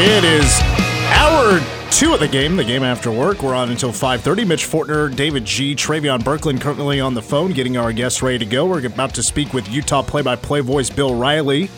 It 0.00 0.22
is 0.22 0.60
hour 1.10 1.58
two 1.90 2.14
of 2.14 2.20
the 2.20 2.28
game, 2.28 2.54
the 2.54 2.62
game 2.62 2.84
after 2.84 3.10
work. 3.10 3.42
We're 3.42 3.56
on 3.56 3.68
until 3.68 3.90
5.30. 3.90 4.46
Mitch 4.46 4.64
Fortner, 4.64 5.12
David 5.12 5.44
G., 5.44 5.74
Travion 5.74 6.20
Berkland 6.20 6.60
currently 6.60 7.00
on 7.00 7.14
the 7.14 7.20
phone 7.20 7.50
getting 7.50 7.76
our 7.76 7.92
guests 7.92 8.22
ready 8.22 8.38
to 8.38 8.46
go. 8.46 8.64
We're 8.64 8.86
about 8.86 9.12
to 9.14 9.24
speak 9.24 9.52
with 9.52 9.68
Utah 9.68 10.04
play-by-play 10.04 10.60
voice 10.60 10.88
Bill 10.88 11.16
Riley 11.16 11.68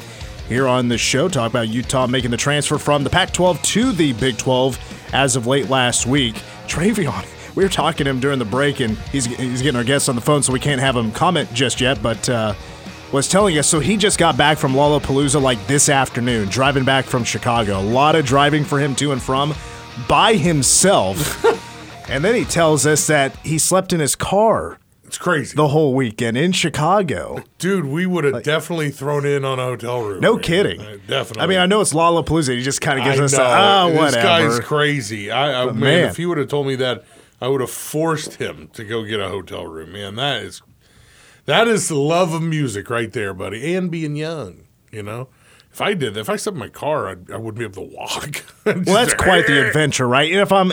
here 0.50 0.68
on 0.68 0.89
the 0.89 0.98
show. 0.98 1.30
Talk 1.30 1.48
about 1.50 1.68
Utah 1.71 2.07
making 2.07 2.30
the 2.30 2.36
transfer 2.36 2.77
from 2.77 3.04
the 3.04 3.11
Pac-12 3.11 3.62
to 3.62 3.93
the 3.93 4.12
Big 4.12 4.37
12 4.37 5.14
as 5.14 5.34
of 5.34 5.46
late 5.46 5.71
last 5.71 6.05
week. 6.05 6.34
Travion, 6.67 7.25
we 7.54 7.62
were 7.62 7.71
talking 7.71 8.04
to 8.04 8.11
him 8.11 8.21
during 8.21 8.39
the 8.39 8.45
break, 8.45 8.81
and 8.81 8.98
he's, 8.98 9.25
he's 9.25 9.62
getting 9.62 9.79
our 9.79 9.84
guests 9.84 10.11
on 10.11 10.14
the 10.14 10.21
phone, 10.21 10.43
so 10.43 10.53
we 10.53 10.61
can't 10.61 10.82
have 10.82 10.95
him 10.95 11.11
comment 11.11 11.50
just 11.54 11.81
yet, 11.81 12.03
but... 12.03 12.29
Uh, 12.29 12.53
was 13.13 13.29
telling 13.29 13.59
us 13.59 13.67
so 13.69 13.81
he 13.81 13.96
just 13.96 14.19
got 14.19 14.37
back 14.37 14.59
from 14.59 14.73
Lollapalooza 14.73 15.41
like 15.41 15.64
this 15.67 15.89
afternoon, 15.89 16.49
driving 16.49 16.85
back 16.85 17.05
from 17.05 17.25
Chicago. 17.25 17.79
A 17.79 17.82
lot 17.82 18.14
of 18.14 18.25
driving 18.25 18.64
for 18.64 18.79
him 18.79 18.95
to 18.96 19.13
and 19.13 19.23
from 19.23 19.55
by 20.09 20.35
himself. 20.35 21.45
and 22.11 22.25
then 22.25 22.35
he 22.35 22.45
tells 22.45 22.87
us 22.87 23.07
that 23.09 23.35
he 23.39 23.59
slept 23.59 23.93
in 23.93 23.99
his 24.01 24.15
car 24.15 24.79
It's 25.04 25.18
crazy. 25.18 25.57
the 25.57 25.68
whole 25.68 25.95
weekend 25.95 26.37
in 26.37 26.53
Chicago. 26.53 27.43
Dude, 27.59 27.85
we 27.87 28.07
would 28.07 28.23
have 28.25 28.45
definitely 28.45 28.91
thrown 28.91 29.27
in 29.27 29.45
on 29.45 29.59
a 29.59 29.65
hotel 29.65 30.03
room. 30.03 30.21
No 30.21 30.35
man. 30.35 30.43
kidding. 30.43 30.81
Uh, 30.81 30.99
definitely. 31.09 31.43
I 31.43 31.46
mean, 31.49 31.59
I 31.59 31.67
know 31.67 31.81
it's 31.81 31.93
Lollapalooza. 31.93 32.56
He 32.56 32.62
just 32.62 32.81
kind 32.81 32.98
of 33.01 33.05
gives 33.05 33.19
I 33.20 33.25
us 33.25 33.33
know. 33.33 33.42
a, 33.42 33.47
ah, 33.48 33.89
This 33.89 33.98
whatever. 33.98 34.23
guy's 34.23 34.61
crazy. 34.61 35.31
I, 35.33 35.62
I 35.62 35.67
man, 35.67 35.81
man. 35.81 36.05
if 36.11 36.17
he 36.17 36.27
would 36.27 36.39
have 36.39 36.48
told 36.48 36.69
me 36.69 36.77
that, 36.77 37.03
I 37.41 37.48
would 37.48 37.61
have 37.61 37.70
forced 37.70 38.34
him 38.34 38.69
to 38.75 38.84
go 38.84 39.03
get 39.03 39.19
a 39.19 39.29
hotel 39.29 39.67
room. 39.67 39.93
Man, 39.93 40.15
that 40.17 40.43
is 40.43 40.62
that 41.47 41.69
is 41.69 41.89
the 41.89 41.97
love 41.97 42.33
of 42.33 42.43
music 42.43 42.91
right 42.91 43.13
there, 43.13 43.35
buddy, 43.35 43.75
and 43.75 43.91
being 43.91 44.17
young. 44.17 44.65
You 44.91 45.03
know, 45.03 45.29
if 45.73 45.81
I 45.81 45.95
did, 45.95 46.17
if 46.17 46.29
I 46.29 46.37
slept 46.37 46.57
in 46.57 46.61
my 46.61 46.69
car, 46.69 47.09
I'd, 47.09 47.31
I 47.31 47.37
wouldn't 47.37 47.59
be 47.59 47.65
able 47.65 47.89
to 47.89 47.97
walk. 47.97 48.45
well, 48.65 48.83
that's 48.85 49.15
quite 49.15 49.47
the 49.47 49.67
adventure, 49.69 50.09
right? 50.09 50.31
And 50.31 50.41
if 50.41 50.53
I'm 50.53 50.73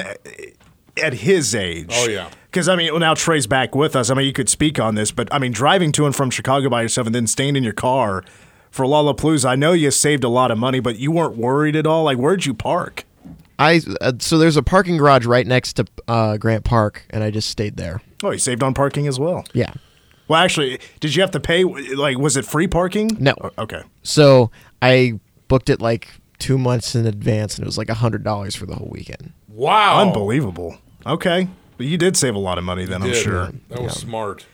at 1.02 1.14
his 1.14 1.54
age. 1.56 1.92
Oh, 1.94 2.08
yeah. 2.08 2.30
Because, 2.46 2.68
I 2.68 2.76
mean, 2.76 2.92
well, 2.92 3.00
now 3.00 3.14
Trey's 3.14 3.48
back 3.48 3.76
with 3.76 3.96
us. 3.96 4.10
I 4.10 4.14
mean, 4.16 4.26
you 4.26 4.34
could 4.34 4.50
speak 4.50 4.80
on 4.80 4.96
this, 4.96 5.12
but, 5.12 5.32
I 5.34 5.40
mean, 5.40 5.52
driving 5.52 5.92
to 5.94 6.06
and 6.06 6.16
from 6.16 6.30
Chicago 6.30 6.70
by 6.70 6.82
yourself 6.82 7.08
and 7.08 7.16
then 7.16 7.28
staying 7.28 7.56
in 7.56 7.64
your 7.64 7.74
car 7.74 8.24
for 8.72 8.86
Lollapalooza, 8.86 9.46
I 9.46 9.56
know 9.56 9.74
you 9.74 9.92
saved 9.92 10.24
a 10.24 10.30
lot 10.30 10.52
of 10.52 10.58
money, 10.58 10.80
but 10.80 10.98
you 10.98 11.12
weren't 11.12 11.38
worried 11.38 11.76
at 11.76 11.86
all. 11.86 12.04
Like, 12.04 12.18
where'd 12.18 12.46
you 12.46 12.54
park? 12.54 13.06
I 13.60 13.82
uh, 14.02 14.14
so 14.20 14.38
there's 14.38 14.56
a 14.56 14.62
parking 14.62 14.98
garage 14.98 15.26
right 15.26 15.46
next 15.46 15.74
to 15.74 15.86
uh, 16.08 16.38
Grant 16.38 16.64
Park, 16.64 17.06
and 17.10 17.24
I 17.24 17.32
just 17.32 17.50
stayed 17.50 17.76
there. 17.76 18.02
Oh, 18.24 18.30
you 18.30 18.38
saved 18.38 18.62
on 18.62 18.76
parking 18.76 19.08
as 19.08 19.20
well. 19.20 19.46
Yeah. 19.52 19.74
Well, 20.28 20.42
actually, 20.42 20.80
did 21.00 21.16
you 21.16 21.22
have 21.22 21.32
to 21.32 21.40
pay? 21.40 21.64
Like, 21.64 22.18
was 22.18 22.36
it 22.38 22.46
free 22.46 22.68
parking? 22.68 23.16
No. 23.20 23.34
Okay. 23.58 23.82
So 24.04 24.52
I 24.82 25.20
booked 25.48 25.70
it 25.70 25.82
like 25.82 26.10
two 26.40 26.58
months 26.58 26.96
in 26.96 27.06
advance, 27.06 27.56
and 27.56 27.64
it 27.64 27.68
was 27.68 27.78
like 27.78 27.90
a 27.90 27.94
hundred 27.96 28.24
dollars 28.24 28.56
for 28.56 28.66
the 28.66 28.76
whole 28.76 28.90
weekend. 28.92 29.32
wow, 29.48 30.02
Unbelievable. 30.02 30.78
Okay. 31.06 31.48
But 31.78 31.86
you 31.86 31.98
did 31.98 32.18
save 32.18 32.36
a 32.36 32.40
lot 32.40 32.58
of 32.58 32.64
money 32.64 32.86
then, 32.86 33.02
I'm 33.04 33.10
Did. 33.10 33.24
sure. 33.24 33.52
that 33.70 33.82
was 33.82 33.94
smart. 33.94 34.46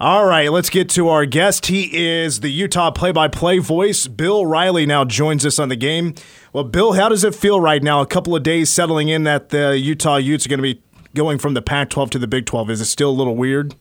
All 0.00 0.26
right, 0.26 0.50
let's 0.50 0.70
get 0.70 0.88
to 0.90 1.08
our 1.10 1.26
guest. 1.26 1.66
He 1.66 1.90
is 1.96 2.40
the 2.40 2.50
Utah 2.50 2.90
play 2.90 3.12
by 3.12 3.28
play 3.28 3.58
voice. 3.58 4.06
Bill 4.08 4.46
Riley 4.46 4.84
now 4.86 5.04
joins 5.04 5.44
us 5.46 5.58
on 5.60 5.68
the 5.68 5.76
game. 5.76 6.14
Well, 6.52 6.64
Bill, 6.64 6.94
how 6.94 7.08
does 7.08 7.22
it 7.22 7.34
feel 7.36 7.60
right 7.60 7.82
now? 7.82 8.00
A 8.00 8.06
couple 8.06 8.34
of 8.34 8.42
days 8.42 8.68
settling 8.70 9.08
in 9.08 9.22
that 9.24 9.50
the 9.50 9.78
Utah 9.78 10.16
Utes 10.16 10.46
are 10.46 10.48
going 10.48 10.58
to 10.58 10.62
be 10.74 10.82
going 11.14 11.38
from 11.38 11.54
the 11.54 11.62
Pac 11.62 11.90
12 11.90 12.10
to 12.10 12.18
the 12.18 12.26
Big 12.26 12.46
12. 12.46 12.70
Is 12.70 12.80
it 12.80 12.86
still 12.86 13.10
a 13.10 13.12
little 13.12 13.36
weird? 13.36 13.74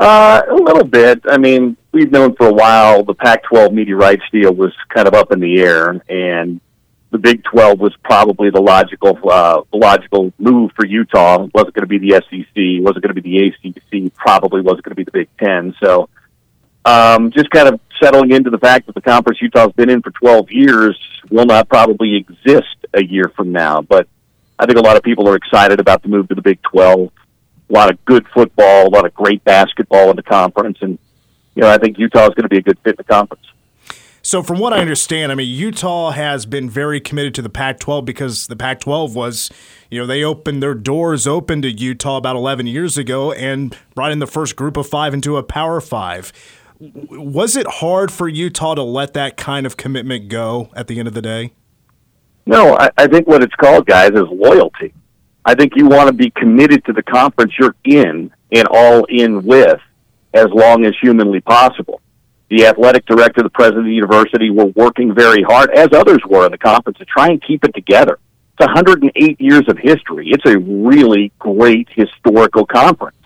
Uh, 0.00 0.40
a 0.48 0.54
little 0.54 0.84
bit. 0.84 1.20
I 1.28 1.36
mean, 1.36 1.76
we've 1.92 2.10
known 2.10 2.34
for 2.34 2.46
a 2.46 2.52
while 2.52 3.04
the 3.04 3.12
Pac-12 3.12 3.74
media 3.74 3.96
rights 3.96 4.22
deal 4.32 4.50
was 4.50 4.72
kind 4.88 5.06
of 5.06 5.12
up 5.12 5.30
in 5.30 5.40
the 5.40 5.60
air, 5.60 5.90
and 6.08 6.58
the 7.10 7.18
Big 7.18 7.44
12 7.44 7.78
was 7.78 7.94
probably 8.02 8.48
the 8.48 8.62
logical, 8.62 9.18
uh, 9.30 9.60
logical 9.74 10.32
move 10.38 10.70
for 10.74 10.86
Utah. 10.86 11.44
It 11.44 11.50
wasn't 11.52 11.74
going 11.74 11.86
to 11.86 11.86
be 11.86 11.98
the 11.98 12.14
SEC, 12.14 12.82
wasn't 12.82 13.04
going 13.04 13.14
to 13.14 13.20
be 13.20 13.20
the 13.20 13.48
ACC, 13.48 14.14
probably 14.14 14.62
wasn't 14.62 14.84
going 14.84 14.92
to 14.92 14.96
be 14.96 15.04
the 15.04 15.10
Big 15.10 15.28
Ten. 15.38 15.74
So, 15.84 16.08
um, 16.86 17.30
just 17.30 17.50
kind 17.50 17.68
of 17.68 17.78
settling 18.02 18.30
into 18.30 18.48
the 18.48 18.58
fact 18.58 18.86
that 18.86 18.94
the 18.94 19.02
conference 19.02 19.42
Utah's 19.42 19.72
been 19.74 19.90
in 19.90 20.00
for 20.00 20.12
12 20.12 20.50
years 20.50 20.98
will 21.30 21.44
not 21.44 21.68
probably 21.68 22.16
exist 22.16 22.86
a 22.94 23.04
year 23.04 23.30
from 23.36 23.52
now. 23.52 23.82
But 23.82 24.08
I 24.58 24.64
think 24.64 24.78
a 24.78 24.82
lot 24.82 24.96
of 24.96 25.02
people 25.02 25.28
are 25.28 25.36
excited 25.36 25.78
about 25.78 26.02
the 26.02 26.08
move 26.08 26.28
to 26.28 26.34
the 26.34 26.40
Big 26.40 26.62
12 26.62 27.12
a 27.70 27.72
lot 27.72 27.90
of 27.90 28.04
good 28.04 28.26
football, 28.34 28.88
a 28.88 28.90
lot 28.90 29.06
of 29.06 29.14
great 29.14 29.44
basketball 29.44 30.10
in 30.10 30.16
the 30.16 30.22
conference, 30.22 30.78
and 30.80 30.98
you 31.54 31.62
know 31.62 31.68
I 31.68 31.78
think 31.78 31.98
Utah 31.98 32.24
is 32.24 32.30
going 32.30 32.42
to 32.42 32.48
be 32.48 32.58
a 32.58 32.62
good 32.62 32.78
fit 32.80 32.90
in 32.90 32.96
the 32.98 33.04
conference. 33.04 33.46
So, 34.22 34.42
from 34.42 34.58
what 34.58 34.74
I 34.74 34.80
understand, 34.80 35.32
I 35.32 35.34
mean, 35.34 35.48
Utah 35.48 36.10
has 36.10 36.44
been 36.44 36.68
very 36.68 37.00
committed 37.00 37.34
to 37.36 37.42
the 37.42 37.48
Pac 37.48 37.80
12 37.80 38.04
because 38.04 38.46
the 38.48 38.56
Pac 38.56 38.80
12 38.80 39.14
was, 39.14 39.50
you 39.90 39.98
know, 39.98 40.06
they 40.06 40.22
opened 40.22 40.62
their 40.62 40.74
doors 40.74 41.26
open 41.26 41.62
to 41.62 41.70
Utah 41.70 42.18
about 42.18 42.36
11 42.36 42.66
years 42.66 42.98
ago 42.98 43.32
and 43.32 43.74
brought 43.94 44.12
in 44.12 44.18
the 44.18 44.26
first 44.26 44.56
group 44.56 44.76
of 44.76 44.86
five 44.86 45.14
into 45.14 45.38
a 45.38 45.42
Power 45.42 45.80
Five. 45.80 46.34
Was 46.78 47.56
it 47.56 47.66
hard 47.66 48.12
for 48.12 48.28
Utah 48.28 48.74
to 48.74 48.82
let 48.82 49.14
that 49.14 49.38
kind 49.38 49.64
of 49.64 49.78
commitment 49.78 50.28
go 50.28 50.68
at 50.74 50.86
the 50.86 50.98
end 50.98 51.08
of 51.08 51.14
the 51.14 51.22
day? 51.22 51.52
No, 52.44 52.76
I, 52.76 52.90
I 52.98 53.06
think 53.06 53.26
what 53.26 53.42
it's 53.42 53.54
called, 53.54 53.86
guys, 53.86 54.10
is 54.10 54.24
loyalty. 54.30 54.92
I 55.44 55.54
think 55.54 55.72
you 55.76 55.86
want 55.86 56.08
to 56.08 56.12
be 56.12 56.30
committed 56.30 56.84
to 56.84 56.92
the 56.92 57.02
conference 57.02 57.52
you're 57.58 57.74
in 57.84 58.30
and 58.52 58.68
all 58.68 59.04
in 59.04 59.42
with 59.44 59.80
as 60.34 60.46
long 60.50 60.84
as 60.84 60.94
humanly 61.00 61.40
possible. 61.40 62.00
The 62.50 62.66
athletic 62.66 63.06
director, 63.06 63.42
the 63.42 63.50
president 63.50 63.80
of 63.80 63.86
the 63.86 63.94
university 63.94 64.50
were 64.50 64.66
working 64.66 65.14
very 65.14 65.42
hard, 65.42 65.70
as 65.70 65.88
others 65.92 66.18
were 66.28 66.44
in 66.46 66.52
the 66.52 66.58
conference, 66.58 66.98
to 66.98 67.04
try 67.04 67.28
and 67.28 67.42
keep 67.42 67.64
it 67.64 67.74
together. 67.74 68.18
It's 68.58 68.66
108 68.66 69.40
years 69.40 69.68
of 69.68 69.78
history. 69.78 70.30
It's 70.30 70.44
a 70.46 70.58
really 70.58 71.32
great 71.38 71.88
historical 71.90 72.66
conference. 72.66 73.16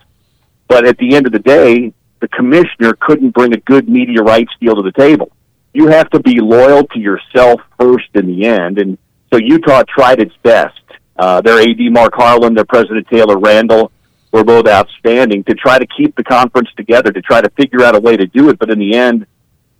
But 0.69 0.87
at 0.87 0.99
the 0.99 1.17
end 1.17 1.27
of 1.27 1.33
the 1.33 1.39
day, 1.39 1.93
the 2.21 2.29
commissioner 2.29 2.95
couldn't 3.01 3.31
bring 3.31 3.55
a 3.55 3.61
good 3.61 3.89
media 3.89 4.23
rights 4.23 4.53
deal 4.61 4.77
to 4.77 4.83
the 4.83 4.93
table. 4.93 5.33
You 5.73 5.89
have 5.89 6.09
to 6.11 6.21
be 6.21 6.41
loyal 6.41 6.87
to 6.87 6.99
yourself 6.99 7.61
first 7.79 8.09
in 8.15 8.27
the 8.27 8.47
end. 8.47 8.79
And 8.79 8.97
so 9.33 9.39
Utah 9.39 9.83
tried 9.89 10.21
its 10.21 10.35
best. 10.43 10.81
Uh, 11.17 11.41
their 11.41 11.61
AD 11.61 11.81
Mark 11.93 12.15
Harlan, 12.15 12.55
their 12.55 12.65
president 12.65 13.07
Taylor 13.09 13.39
Randall 13.39 13.93
were 14.33 14.45
both 14.45 14.67
outstanding 14.67 15.45
to 15.45 15.55
try 15.55 15.79
to 15.79 15.87
keep 15.87 16.17
the 16.17 16.25
conference 16.25 16.69
together, 16.77 17.13
to 17.13 17.23
try 17.23 17.41
to 17.41 17.49
figure 17.51 17.85
out 17.85 17.95
a 17.95 18.01
way 18.01 18.17
to 18.17 18.27
do 18.27 18.49
it. 18.49 18.59
But 18.59 18.71
in 18.71 18.81
the 18.81 18.95
end, 18.95 19.27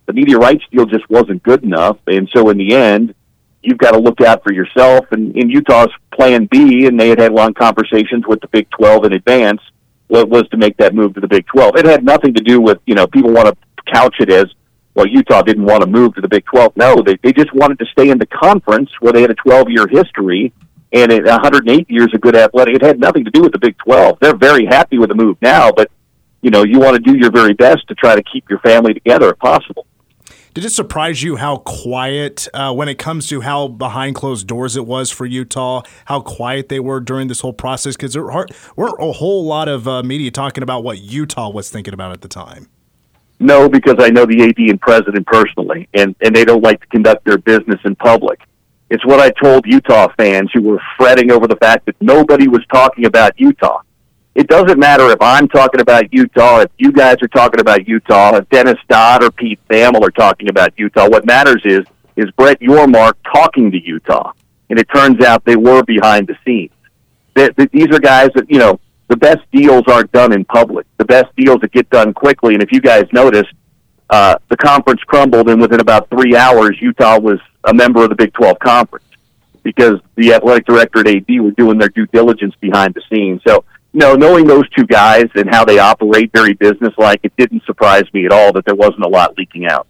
the 0.05 0.13
media 0.13 0.37
rights 0.37 0.63
deal 0.71 0.85
just 0.85 1.09
wasn't 1.09 1.43
good 1.43 1.63
enough. 1.63 1.97
And 2.07 2.29
so 2.33 2.49
in 2.49 2.57
the 2.57 2.73
end, 2.73 3.13
you've 3.61 3.77
got 3.77 3.91
to 3.91 3.99
look 3.99 4.21
out 4.21 4.43
for 4.43 4.53
yourself. 4.53 5.05
And 5.11 5.35
in 5.35 5.49
Utah's 5.49 5.89
plan 6.13 6.47
B, 6.49 6.85
and 6.85 6.97
they 6.97 7.09
had 7.09 7.19
had 7.19 7.33
long 7.33 7.53
conversations 7.53 8.25
with 8.27 8.39
the 8.39 8.47
Big 8.47 8.69
12 8.69 9.05
in 9.05 9.13
advance, 9.13 9.61
was, 10.07 10.25
was 10.25 10.47
to 10.49 10.57
make 10.57 10.77
that 10.77 10.95
move 10.95 11.15
to 11.15 11.19
the 11.19 11.27
Big 11.27 11.45
12. 11.47 11.75
It 11.77 11.85
had 11.85 12.05
nothing 12.05 12.33
to 12.35 12.43
do 12.43 12.61
with, 12.61 12.79
you 12.85 12.95
know, 12.95 13.07
people 13.07 13.31
want 13.31 13.47
to 13.47 13.91
couch 13.91 14.15
it 14.19 14.31
as, 14.31 14.45
well, 14.93 15.05
Utah 15.05 15.41
didn't 15.41 15.65
want 15.65 15.81
to 15.81 15.89
move 15.89 16.15
to 16.15 16.21
the 16.21 16.29
Big 16.29 16.45
12. 16.45 16.77
No, 16.77 17.01
they, 17.01 17.17
they 17.21 17.33
just 17.33 17.53
wanted 17.53 17.79
to 17.79 17.85
stay 17.87 18.09
in 18.09 18.19
the 18.19 18.27
conference 18.27 18.89
where 19.01 19.11
they 19.11 19.21
had 19.21 19.31
a 19.31 19.35
12 19.35 19.69
year 19.69 19.87
history 19.87 20.53
and 20.95 21.11
in 21.11 21.25
108 21.25 21.89
years 21.89 22.09
of 22.13 22.21
good 22.21 22.37
athletic. 22.37 22.75
It 22.75 22.81
had 22.81 22.99
nothing 22.99 23.25
to 23.25 23.31
do 23.31 23.41
with 23.41 23.51
the 23.51 23.59
Big 23.59 23.77
12. 23.79 24.17
They're 24.21 24.35
very 24.35 24.65
happy 24.65 24.97
with 24.97 25.09
the 25.09 25.15
move 25.15 25.37
now, 25.41 25.69
but, 25.71 25.91
you 26.41 26.49
know, 26.49 26.63
you 26.63 26.79
want 26.79 26.95
to 26.95 26.99
do 27.11 27.17
your 27.17 27.31
very 27.31 27.53
best 27.53 27.85
to 27.89 27.95
try 27.95 28.15
to 28.15 28.23
keep 28.23 28.49
your 28.49 28.59
family 28.59 28.93
together 28.93 29.29
if 29.29 29.39
possible. 29.39 29.85
Did 30.53 30.63
it 30.63 30.69
surprise 30.69 31.21
you 31.21 31.35
how 31.35 31.57
quiet, 31.57 32.47
uh, 32.53 32.73
when 32.73 32.87
it 32.87 32.97
comes 32.97 33.27
to 33.27 33.41
how 33.41 33.67
behind 33.67 34.15
closed 34.15 34.47
doors 34.47 34.77
it 34.77 34.85
was 34.85 35.11
for 35.11 35.25
Utah, 35.25 35.81
how 36.05 36.21
quiet 36.21 36.69
they 36.69 36.79
were 36.79 37.01
during 37.01 37.27
this 37.27 37.41
whole 37.41 37.51
process? 37.51 37.97
Because 37.97 38.13
there 38.13 38.23
weren't 38.23 38.95
a 38.97 39.11
whole 39.11 39.45
lot 39.45 39.67
of 39.67 39.85
uh, 39.85 40.01
media 40.01 40.31
talking 40.31 40.63
about 40.63 40.85
what 40.85 40.99
Utah 40.99 41.49
was 41.49 41.69
thinking 41.69 41.93
about 41.93 42.13
at 42.13 42.21
the 42.21 42.29
time. 42.29 42.69
No, 43.41 43.67
because 43.67 43.95
I 43.99 44.09
know 44.11 44.25
the 44.25 44.43
AD 44.43 44.57
and 44.57 44.79
president 44.79 45.27
personally, 45.27 45.89
and, 45.93 46.15
and 46.21 46.33
they 46.33 46.45
don't 46.45 46.63
like 46.63 46.79
to 46.79 46.87
conduct 46.87 47.25
their 47.25 47.37
business 47.37 47.81
in 47.83 47.97
public. 47.97 48.39
It's 48.89 49.05
what 49.05 49.19
I 49.19 49.31
told 49.31 49.65
Utah 49.65 50.07
fans 50.15 50.51
who 50.53 50.61
were 50.61 50.81
fretting 50.97 51.31
over 51.31 51.47
the 51.47 51.55
fact 51.55 51.85
that 51.87 51.95
nobody 52.01 52.47
was 52.47 52.63
talking 52.71 53.05
about 53.05 53.39
Utah. 53.39 53.81
It 54.35 54.47
doesn't 54.47 54.77
matter 54.77 55.09
if 55.09 55.21
I'm 55.21 55.47
talking 55.47 55.79
about 55.79 56.13
Utah, 56.13 56.59
if 56.59 56.71
you 56.77 56.91
guys 56.91 57.15
are 57.21 57.27
talking 57.29 57.61
about 57.61 57.87
Utah, 57.87 58.35
if 58.35 58.49
Dennis 58.49 58.77
Dodd 58.89 59.23
or 59.23 59.31
Pete 59.31 59.59
Thamel 59.69 60.01
are 60.01 60.11
talking 60.11 60.49
about 60.49 60.77
Utah. 60.77 61.09
What 61.09 61.25
matters 61.25 61.61
is 61.63 61.85
is 62.15 62.29
Brett 62.31 62.59
Yormark 62.59 63.13
talking 63.33 63.71
to 63.71 63.81
Utah, 63.81 64.33
and 64.69 64.77
it 64.77 64.87
turns 64.93 65.23
out 65.23 65.43
they 65.45 65.55
were 65.55 65.83
behind 65.83 66.27
the 66.27 66.37
scenes. 66.45 66.71
That, 67.33 67.55
that 67.57 67.71
these 67.71 67.87
are 67.87 67.99
guys 67.99 68.29
that 68.35 68.49
you 68.49 68.59
know 68.59 68.79
the 69.07 69.17
best 69.17 69.39
deals 69.51 69.83
aren't 69.87 70.11
done 70.11 70.33
in 70.33 70.45
public. 70.45 70.85
The 70.97 71.05
best 71.05 71.35
deals 71.35 71.61
that 71.61 71.71
get 71.71 71.89
done 71.89 72.13
quickly. 72.13 72.53
And 72.53 72.63
if 72.63 72.71
you 72.71 72.81
guys 72.81 73.05
noticed, 73.13 73.53
uh, 74.09 74.35
the 74.49 74.57
conference 74.57 75.01
crumbled, 75.01 75.49
and 75.49 75.59
within 75.59 75.79
about 75.79 76.09
three 76.09 76.35
hours, 76.35 76.77
Utah 76.79 77.19
was 77.19 77.39
a 77.63 77.73
member 77.73 78.03
of 78.03 78.09
the 78.09 78.15
Big 78.15 78.33
12 78.33 78.59
conference 78.59 79.05
because 79.63 79.99
the 80.15 80.33
athletic 80.33 80.65
director 80.65 80.99
at 80.99 81.07
AD 81.07 81.41
were 81.41 81.51
doing 81.51 81.79
their 81.79 81.89
due 81.89 82.05
diligence 82.07 82.53
behind 82.61 82.93
the 82.93 83.01
scenes. 83.09 83.41
So, 83.45 83.65
no, 83.93 84.13
knowing 84.13 84.45
those 84.45 84.69
two 84.69 84.85
guys 84.85 85.25
and 85.33 85.49
how 85.49 85.65
they 85.65 85.79
operate 85.79 86.31
very 86.31 86.53
businesslike, 86.53 87.21
it 87.23 87.33
didn't 87.35 87.63
surprise 87.65 88.03
me 88.13 88.25
at 88.25 88.31
all 88.31 88.53
that 88.53 88.65
there 88.65 88.75
wasn't 88.75 89.03
a 89.03 89.07
lot 89.07 89.35
leaking 89.37 89.65
out. 89.65 89.87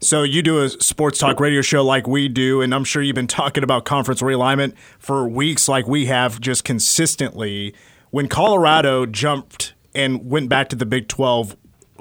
So 0.00 0.22
you 0.22 0.42
do 0.42 0.62
a 0.62 0.68
sports 0.68 1.18
talk 1.18 1.40
radio 1.40 1.62
show 1.62 1.82
like 1.82 2.06
we 2.06 2.28
do, 2.28 2.60
and 2.60 2.74
I'm 2.74 2.84
sure 2.84 3.02
you've 3.02 3.14
been 3.14 3.26
talking 3.26 3.64
about 3.64 3.84
conference 3.84 4.22
realignment 4.22 4.74
for 4.98 5.26
weeks, 5.26 5.68
like 5.68 5.86
we 5.86 6.06
have, 6.06 6.40
just 6.40 6.64
consistently. 6.64 7.74
When 8.10 8.28
Colorado 8.28 9.06
jumped 9.06 9.74
and 9.94 10.30
went 10.30 10.48
back 10.48 10.68
to 10.70 10.76
the 10.76 10.86
Big 10.86 11.08
12, 11.08 11.56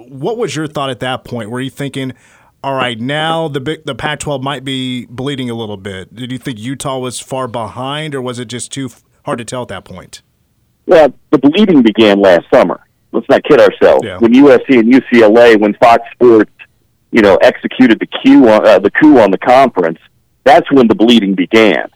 what 0.10 0.38
was 0.38 0.56
your 0.56 0.68
thought 0.68 0.90
at 0.90 1.00
that 1.02 1.24
point? 1.24 1.50
Were 1.50 1.62
you 1.62 1.70
thinking, 1.70 2.14
all 2.64 2.76
right, 2.76 3.00
now 3.00 3.48
the 3.48 3.60
big, 3.60 3.86
the 3.86 3.96
Pac-12 3.96 4.42
might 4.42 4.64
be 4.64 5.06
bleeding 5.08 5.50
a 5.50 5.54
little 5.54 5.78
bit? 5.78 6.16
Did 6.16 6.32
you 6.32 6.38
think 6.38 6.60
Utah 6.60 7.00
was 7.00 7.20
far 7.20 7.48
behind, 7.48 8.16
or 8.16 8.22
was 8.22 8.40
it 8.40 8.46
just 8.46 8.72
too 8.72 8.90
hard 9.26 9.40
to 9.40 9.46
tell 9.46 9.64
at 9.64 9.68
that 9.70 9.86
point? 9.86 10.22
Well, 10.86 11.14
the 11.32 11.38
bleeding 11.38 11.82
began 11.82 12.22
last 12.22 12.46
summer. 12.54 12.86
Let's 13.12 13.28
not 13.30 13.44
kid 13.44 13.60
ourselves. 13.60 14.04
Yeah. 14.04 14.18
When 14.18 14.34
USC 14.34 14.80
and 14.80 14.92
UCLA, 14.92 15.60
when 15.60 15.74
Fox 15.76 16.04
Sports, 16.14 16.52
you 17.12 17.22
know, 17.22 17.36
executed 17.38 18.00
the 18.00 18.08
coup 18.08 18.48
on 18.48 18.68
uh, 18.68 18.80
the 18.80 18.92
coup 18.92 19.20
on 19.20 19.32
the 19.32 19.38
conference, 19.38 20.00
that's 20.44 20.70
when 20.72 20.88
the 20.88 20.96
bleeding 20.96 21.36
began. 21.36 21.90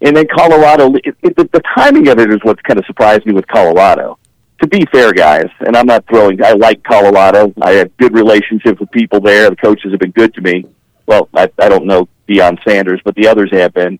And 0.00 0.16
then 0.16 0.26
Colorado, 0.26 0.94
it, 1.04 1.16
it, 1.22 1.36
the, 1.36 1.48
the 1.52 1.62
timing 1.74 2.08
of 2.08 2.18
it 2.18 2.30
is 2.30 2.38
what 2.42 2.62
kind 2.64 2.78
of 2.78 2.86
surprised 2.86 3.26
me 3.26 3.32
with 3.32 3.46
Colorado. 3.46 4.18
To 4.64 4.70
be 4.70 4.86
fair, 4.90 5.12
guys, 5.12 5.50
and 5.60 5.76
I'm 5.76 5.84
not 5.84 6.06
throwing. 6.08 6.42
I 6.42 6.52
like 6.52 6.82
Colorado. 6.84 7.52
I 7.60 7.72
have 7.72 7.94
good 7.98 8.14
relationships 8.14 8.80
with 8.80 8.90
people 8.92 9.20
there. 9.20 9.50
The 9.50 9.56
coaches 9.56 9.90
have 9.90 10.00
been 10.00 10.12
good 10.12 10.32
to 10.36 10.40
me. 10.40 10.64
Well, 11.04 11.28
I, 11.34 11.50
I 11.60 11.68
don't 11.68 11.84
know 11.84 12.08
Deion 12.26 12.56
Sanders, 12.66 12.98
but 13.04 13.14
the 13.14 13.28
others 13.28 13.50
have 13.52 13.74
been 13.74 13.98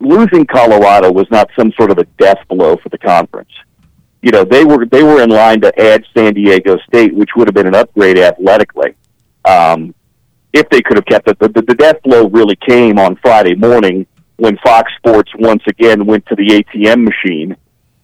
losing 0.00 0.44
Colorado 0.46 1.12
was 1.12 1.28
not 1.30 1.48
some 1.56 1.70
sort 1.76 1.92
of 1.92 1.98
a 1.98 2.06
death 2.18 2.38
blow 2.48 2.76
for 2.76 2.88
the 2.88 2.98
conference. 2.98 3.52
You 4.20 4.32
know, 4.32 4.42
they 4.42 4.64
were 4.64 4.84
they 4.84 5.04
were 5.04 5.22
in 5.22 5.30
line 5.30 5.60
to 5.60 5.80
add 5.80 6.04
San 6.12 6.34
Diego 6.34 6.76
State, 6.88 7.14
which 7.14 7.30
would 7.36 7.46
have 7.46 7.54
been 7.54 7.68
an 7.68 7.76
upgrade 7.76 8.18
athletically. 8.18 8.96
Um, 9.44 9.94
if 10.52 10.68
they 10.70 10.82
could 10.82 10.96
have 10.96 11.06
kept 11.06 11.28
it, 11.28 11.38
the, 11.38 11.48
the, 11.50 11.62
the 11.62 11.76
death 11.76 12.02
blow 12.02 12.28
really 12.30 12.56
came 12.56 12.98
on 12.98 13.14
Friday 13.22 13.54
morning 13.54 14.08
when 14.38 14.58
Fox 14.58 14.90
Sports 14.96 15.30
once 15.38 15.62
again 15.68 16.04
went 16.04 16.26
to 16.26 16.34
the 16.34 16.48
ATM 16.48 17.04
machine 17.04 17.56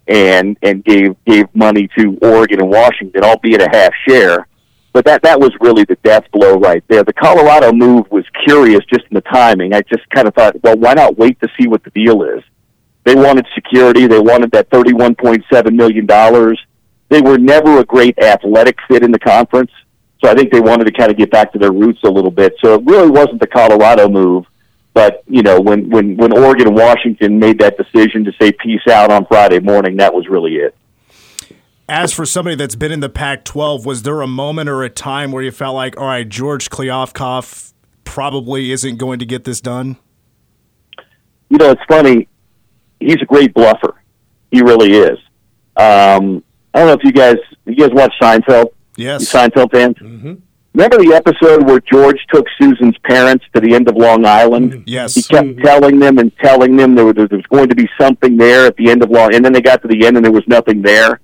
and 0.07 0.57
and 0.63 0.85
gave 0.85 1.17
gave 1.25 1.47
money 1.55 1.89
to 1.99 2.19
Oregon 2.23 2.61
and 2.61 2.71
Washington, 2.71 3.25
albeit 3.25 3.63
a 3.63 3.69
half 3.71 3.93
share. 4.07 4.47
But 4.93 5.05
that 5.07 5.23
that 5.23 5.41
was 5.41 5.51
really 5.61 5.85
the 5.85 5.97
death 6.05 6.25
blow 6.33 6.57
right 6.59 6.85
there. 6.89 7.03
The 7.03 7.13
Colorado 7.13 7.73
move 7.73 8.11
was 8.11 8.25
curious 8.45 8.85
just 8.85 9.05
in 9.11 9.15
the 9.15 9.23
timing. 9.23 9.75
I 9.75 9.81
just 9.83 10.09
kind 10.11 10.29
of 10.29 10.35
thought, 10.35 10.63
well, 10.63 10.77
why 10.77 10.95
not 10.95 11.19
wait 11.19 11.41
to 11.41 11.49
see 11.59 11.67
what 11.67 11.83
the 11.83 11.91
deal 11.91 12.23
is? 12.23 12.43
They 13.05 13.15
wanted 13.15 13.47
security. 13.55 14.07
They 14.07 14.21
wanted 14.21 14.51
that 14.53 14.71
thirty-one 14.71 15.17
point 15.17 15.45
seven 15.53 15.77
million 15.77 16.07
dollars. 16.07 16.61
They 17.09 17.21
were 17.21 17.39
never 17.39 17.79
a 17.79 17.85
great 17.85 18.19
athletic 18.19 18.79
fit 18.89 19.03
in 19.03 19.11
the 19.11 19.19
conference, 19.19 19.71
so 20.23 20.31
I 20.31 20.35
think 20.35 20.51
they 20.51 20.61
wanted 20.61 20.85
to 20.85 20.93
kind 20.93 21.11
of 21.11 21.19
get 21.19 21.31
back 21.31 21.53
to 21.53 21.59
their 21.59 21.73
roots 21.73 22.01
a 22.05 22.09
little 22.09 22.31
bit. 22.31 22.55
So 22.63 22.75
it 22.75 22.85
really 22.85 23.11
wasn't 23.11 23.41
the 23.41 23.47
Colorado 23.47 24.09
move. 24.09 24.47
But 24.95 25.25
you 25.27 25.43
know, 25.43 25.61
when 25.61 25.91
when 25.91 26.17
when 26.17 26.33
Oregon 26.33 26.69
and 26.69 26.77
Washington 26.77 27.39
made 27.39 27.59
that 27.59 27.77
decision 27.77 28.25
to 28.25 28.33
say 28.41 28.53
peace 28.53 28.87
out 28.91 29.11
on 29.11 29.27
Friday 29.27 29.59
morning, 29.59 29.97
that 29.99 30.15
was 30.15 30.29
really 30.29 30.55
it. 30.55 30.75
As 31.89 32.13
for 32.15 32.25
somebody 32.25 32.57
that's 32.57 32.77
been 32.77 32.93
in 32.93 33.01
the 33.01 33.11
Pac 33.11 33.45
12, 33.45 33.85
was 33.85 34.05
there 34.05 34.23
a 34.23 34.27
moment 34.27 34.71
or 34.71 34.83
a 34.85 34.89
time 34.89 35.33
where 35.33 35.43
you 35.43 35.51
felt 35.51 35.75
like, 35.75 35.99
all 35.99 36.07
right, 36.07 36.27
George 36.27 36.71
Kliavkoff 36.71 37.75
probably 38.05 38.73
isn't 38.73 38.97
going 38.97 39.19
to 39.19 39.27
get 39.27 39.45
this 39.45 39.61
done? 39.61 39.99
You 41.51 41.59
know, 41.59 41.73
it's 41.73 41.83
funny. 41.87 42.27
He's 43.01 43.21
a 43.21 43.27
great 43.27 43.53
bluffer. 43.53 43.93
He 44.51 44.63
really 44.63 44.93
is. 44.93 45.19
Um, 45.77 46.43
I 46.73 46.79
don't 46.79 46.87
know 46.87 46.93
if 46.93 47.05
you 47.05 47.13
guys 47.13 47.37
you 47.67 47.75
guys 47.77 47.91
watch 47.93 48.13
Seinfeld. 48.21 48.71
You 48.97 49.07
Yes. 49.07 49.31
Seinfeld 49.31 49.73
fans. 49.73 49.97
Mm-hmm. 49.97 50.35
Remember 50.75 50.99
the 50.99 51.15
episode 51.15 51.69
where 51.69 51.79
George 51.81 52.19
took 52.33 52.47
Susan's 52.61 52.99
parents 53.05 53.45
to 53.55 53.61
the 53.61 53.75
end 53.75 53.89
of 53.89 53.97
Long 53.97 54.27
Island? 54.27 54.73
Mm-hmm. 54.73 54.83
Yes. 54.87 55.15
He 55.15 55.23
kept 55.23 55.47
mm-hmm. 55.47 55.63
telling 55.63 56.01
them 56.01 56.19
and 56.19 56.37
telling 56.39 56.77
them 56.77 56.97
there 56.97 57.05
was, 57.05 57.15
there 57.15 57.29
was 57.31 57.47
going 57.47 57.69
to 57.69 57.77
be 57.77 57.89
something 57.99 58.37
there 58.37 58.67
at 58.67 58.77
the 58.77 58.91
end 58.91 59.05
of 59.05 59.09
Long, 59.09 59.33
and 59.35 59.45
then 59.45 59.53
they 59.53 59.61
got 59.61 59.83
to 59.83 59.89
the 59.89 60.05
end 60.05 60.17
and 60.17 60.25
there 60.25 60.33
was 60.33 60.47
nothing 60.49 60.83
there. 60.83 61.21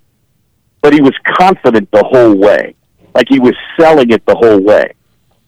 But 0.83 0.93
he 0.93 1.03
was 1.03 1.15
confident 1.37 1.91
the 1.91 2.05
whole 2.05 2.35
way, 2.37 2.77
like 3.13 3.27
he 3.29 3.41
was 3.41 3.55
selling 3.79 4.11
it 4.11 4.25
the 4.25 4.37
whole 4.37 4.61
way. 4.61 4.95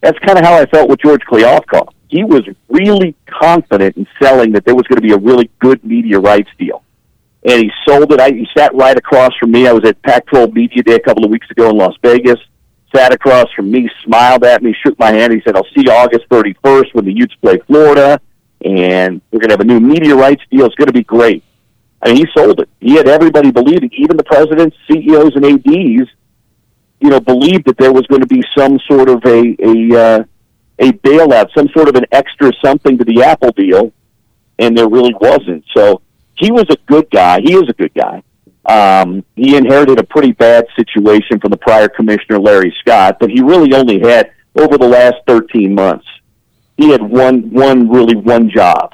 That's 0.00 0.18
kind 0.18 0.36
of 0.36 0.44
how 0.44 0.54
I 0.54 0.66
felt 0.66 0.90
with 0.90 1.00
George 1.00 1.22
Kliavkoff. 1.22 1.94
He 2.08 2.24
was 2.24 2.42
really 2.68 3.14
confident 3.26 3.96
in 3.96 4.06
selling 4.20 4.50
that 4.52 4.64
there 4.64 4.74
was 4.74 4.86
going 4.88 5.00
to 5.00 5.06
be 5.06 5.12
a 5.12 5.18
really 5.18 5.48
good 5.60 5.82
media 5.84 6.18
rights 6.18 6.50
deal, 6.58 6.82
and 7.44 7.62
he 7.62 7.70
sold 7.88 8.12
it. 8.12 8.20
I, 8.20 8.30
he 8.30 8.48
sat 8.58 8.74
right 8.74 8.98
across 8.98 9.30
from 9.38 9.52
me. 9.52 9.68
I 9.68 9.72
was 9.72 9.84
at 9.84 10.02
Pac-12 10.02 10.52
Media 10.52 10.82
Day 10.82 10.96
a 10.96 11.00
couple 11.00 11.24
of 11.24 11.30
weeks 11.30 11.48
ago 11.52 11.70
in 11.70 11.76
Las 11.76 11.94
Vegas. 12.02 12.40
Sat 12.94 13.12
across 13.12 13.50
from 13.54 13.70
me, 13.70 13.88
smiled 14.04 14.44
at 14.44 14.62
me, 14.62 14.74
shook 14.84 14.98
my 14.98 15.12
hand. 15.12 15.32
He 15.32 15.40
said, 15.44 15.56
"I'll 15.56 15.66
see 15.74 15.84
you 15.86 15.92
August 15.92 16.28
31st 16.28 16.94
when 16.94 17.04
the 17.04 17.12
Utes 17.12 17.34
play 17.36 17.58
Florida, 17.66 18.20
and 18.64 19.20
we're 19.30 19.40
going 19.40 19.48
to 19.48 19.54
have 19.54 19.60
a 19.60 19.64
new 19.64 19.80
media 19.80 20.14
rights 20.14 20.42
deal. 20.50 20.66
It's 20.66 20.74
going 20.74 20.88
to 20.88 20.92
be 20.92 21.04
great." 21.04 21.42
I 22.02 22.08
mean, 22.08 22.16
he 22.16 22.26
sold 22.36 22.60
it. 22.60 22.68
He 22.80 22.94
had 22.94 23.08
everybody 23.08 23.52
believing, 23.52 23.90
even 23.94 24.16
the 24.16 24.24
presidents, 24.24 24.76
CEOs, 24.90 25.36
and 25.36 25.44
ads, 25.44 26.10
you 27.00 27.10
know, 27.10 27.20
believed 27.20 27.66
that 27.66 27.78
there 27.78 27.92
was 27.92 28.06
going 28.08 28.20
to 28.20 28.26
be 28.26 28.42
some 28.56 28.78
sort 28.90 29.08
of 29.08 29.24
a 29.24 29.56
a 29.62 29.98
uh, 29.98 30.24
a 30.78 30.92
bailout, 30.92 31.48
some 31.56 31.68
sort 31.68 31.88
of 31.88 31.94
an 31.94 32.04
extra 32.12 32.50
something 32.62 32.98
to 32.98 33.04
the 33.04 33.22
Apple 33.22 33.52
deal, 33.52 33.92
and 34.58 34.76
there 34.76 34.88
really 34.88 35.14
wasn't. 35.14 35.64
So 35.76 36.02
he 36.34 36.50
was 36.50 36.66
a 36.70 36.76
good 36.86 37.08
guy. 37.10 37.40
He 37.40 37.54
is 37.54 37.68
a 37.68 37.72
good 37.72 37.94
guy. 37.94 38.22
Um, 38.66 39.24
he 39.34 39.56
inherited 39.56 39.98
a 39.98 40.04
pretty 40.04 40.32
bad 40.32 40.66
situation 40.76 41.40
from 41.40 41.50
the 41.50 41.56
prior 41.56 41.88
commissioner, 41.88 42.38
Larry 42.38 42.74
Scott, 42.80 43.16
but 43.18 43.30
he 43.30 43.42
really 43.42 43.74
only 43.74 44.00
had 44.00 44.32
over 44.56 44.78
the 44.78 44.86
last 44.86 45.16
13 45.26 45.74
months. 45.74 46.06
He 46.76 46.90
had 46.90 47.02
one, 47.02 47.50
one 47.50 47.90
really 47.90 48.16
one 48.16 48.50
job, 48.50 48.92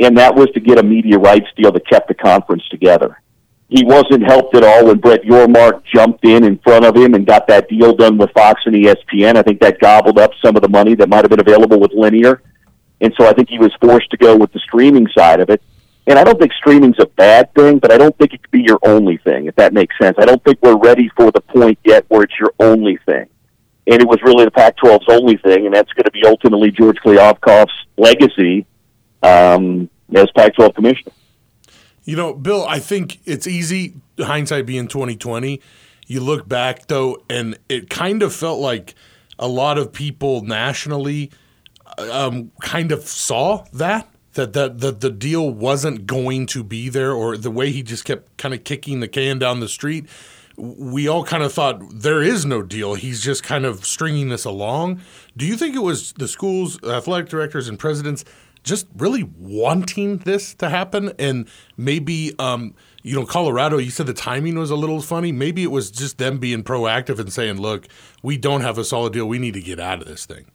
and 0.00 0.16
that 0.18 0.34
was 0.34 0.50
to 0.52 0.60
get 0.60 0.78
a 0.78 0.82
media 0.82 1.18
rights 1.18 1.46
deal 1.56 1.70
that 1.72 1.86
kept 1.88 2.08
the 2.08 2.14
conference 2.14 2.66
together. 2.70 3.20
He 3.68 3.84
wasn't 3.84 4.24
helped 4.24 4.54
at 4.56 4.64
all 4.64 4.86
when 4.86 4.98
Brett 4.98 5.22
Yormark 5.22 5.84
jumped 5.84 6.24
in 6.24 6.44
in 6.44 6.58
front 6.58 6.84
of 6.84 6.96
him 6.96 7.14
and 7.14 7.26
got 7.26 7.46
that 7.48 7.68
deal 7.68 7.94
done 7.94 8.18
with 8.18 8.30
Fox 8.32 8.60
and 8.66 8.74
ESPN. 8.74 9.36
I 9.36 9.42
think 9.42 9.60
that 9.60 9.80
gobbled 9.80 10.18
up 10.18 10.30
some 10.44 10.54
of 10.54 10.62
the 10.62 10.68
money 10.68 10.94
that 10.94 11.08
might 11.08 11.24
have 11.24 11.30
been 11.30 11.40
available 11.40 11.80
with 11.80 11.92
linear, 11.92 12.42
and 13.00 13.12
so 13.18 13.26
I 13.26 13.32
think 13.32 13.48
he 13.48 13.58
was 13.58 13.72
forced 13.80 14.10
to 14.10 14.16
go 14.16 14.36
with 14.36 14.52
the 14.52 14.60
streaming 14.60 15.06
side 15.16 15.40
of 15.40 15.50
it. 15.50 15.62
And 16.06 16.18
I 16.18 16.24
don't 16.24 16.38
think 16.38 16.52
streaming's 16.52 16.98
a 16.98 17.06
bad 17.06 17.54
thing, 17.54 17.78
but 17.78 17.90
I 17.90 17.96
don't 17.96 18.16
think 18.18 18.34
it 18.34 18.42
could 18.42 18.50
be 18.50 18.62
your 18.62 18.78
only 18.82 19.16
thing, 19.18 19.46
if 19.46 19.54
that 19.56 19.72
makes 19.72 19.96
sense. 20.00 20.16
I 20.18 20.26
don't 20.26 20.42
think 20.44 20.58
we're 20.62 20.76
ready 20.76 21.10
for 21.16 21.30
the 21.30 21.40
point 21.40 21.78
yet 21.84 22.04
where 22.08 22.22
it's 22.22 22.38
your 22.38 22.52
only 22.60 22.98
thing. 23.06 23.26
And 23.86 24.00
it 24.00 24.08
was 24.08 24.20
really 24.22 24.44
the 24.44 24.50
Pac-12's 24.50 25.06
only 25.08 25.36
thing, 25.38 25.66
and 25.66 25.74
that's 25.74 25.92
going 25.92 26.04
to 26.04 26.10
be 26.10 26.24
ultimately 26.24 26.70
George 26.70 26.96
Kliavkoff's 26.98 27.72
legacy 27.96 28.66
um, 29.22 29.88
as 30.14 30.30
Pac-12 30.36 30.74
commissioner. 30.74 31.12
You 32.04 32.16
know, 32.16 32.34
Bill, 32.34 32.66
I 32.66 32.80
think 32.80 33.20
it's 33.24 33.46
easy 33.46 33.94
hindsight 34.18 34.66
being 34.66 34.88
2020. 34.88 35.60
You 36.06 36.20
look 36.20 36.46
back 36.46 36.86
though 36.86 37.22
and 37.30 37.58
it 37.68 37.88
kind 37.88 38.22
of 38.22 38.34
felt 38.34 38.60
like 38.60 38.94
a 39.38 39.48
lot 39.48 39.78
of 39.78 39.92
people 39.92 40.42
nationally 40.42 41.30
um, 41.96 42.52
kind 42.60 42.92
of 42.92 43.02
saw 43.02 43.64
that 43.72 44.08
that 44.34 44.52
that 44.52 44.80
the, 44.80 44.92
the 44.92 45.10
deal 45.10 45.50
wasn't 45.50 46.06
going 46.06 46.46
to 46.46 46.62
be 46.62 46.88
there 46.88 47.12
or 47.12 47.36
the 47.36 47.50
way 47.50 47.70
he 47.70 47.82
just 47.82 48.04
kept 48.04 48.36
kind 48.36 48.54
of 48.54 48.64
kicking 48.64 49.00
the 49.00 49.08
can 49.08 49.38
down 49.38 49.60
the 49.60 49.68
street 49.68 50.06
we 50.56 51.08
all 51.08 51.24
kind 51.24 51.42
of 51.42 51.52
thought 51.52 51.82
there 51.90 52.22
is 52.22 52.46
no 52.46 52.62
deal. 52.62 52.94
He's 52.94 53.20
just 53.22 53.42
kind 53.42 53.64
of 53.64 53.84
stringing 53.84 54.28
this 54.28 54.44
along. 54.44 55.00
Do 55.36 55.46
you 55.46 55.56
think 55.56 55.74
it 55.74 55.80
was 55.80 56.12
the 56.12 56.28
schools 56.28 56.82
athletic 56.84 57.28
directors 57.28 57.68
and 57.68 57.78
presidents 57.78 58.24
just 58.62 58.86
really 58.96 59.24
wanting 59.38 60.18
this 60.18 60.54
to 60.54 60.68
happen? 60.68 61.12
And 61.18 61.48
maybe 61.76 62.34
um, 62.38 62.74
you 63.02 63.18
know 63.18 63.26
colorado 63.26 63.78
you 63.78 63.90
said 63.90 64.06
the 64.06 64.14
timing 64.14 64.58
was 64.58 64.70
a 64.70 64.76
little 64.76 65.00
funny. 65.00 65.32
Maybe 65.32 65.62
it 65.62 65.70
was 65.70 65.90
just 65.90 66.18
them 66.18 66.38
being 66.38 66.62
proactive 66.62 67.18
and 67.18 67.32
saying 67.32 67.60
look 67.60 67.88
we 68.22 68.36
don't 68.36 68.60
have 68.60 68.78
a 68.78 68.84
solid 68.84 69.12
deal. 69.12 69.26
We 69.26 69.38
need 69.38 69.54
to 69.54 69.62
get 69.62 69.80
out 69.80 70.00
of 70.00 70.06
this 70.06 70.24
thing. 70.24 70.46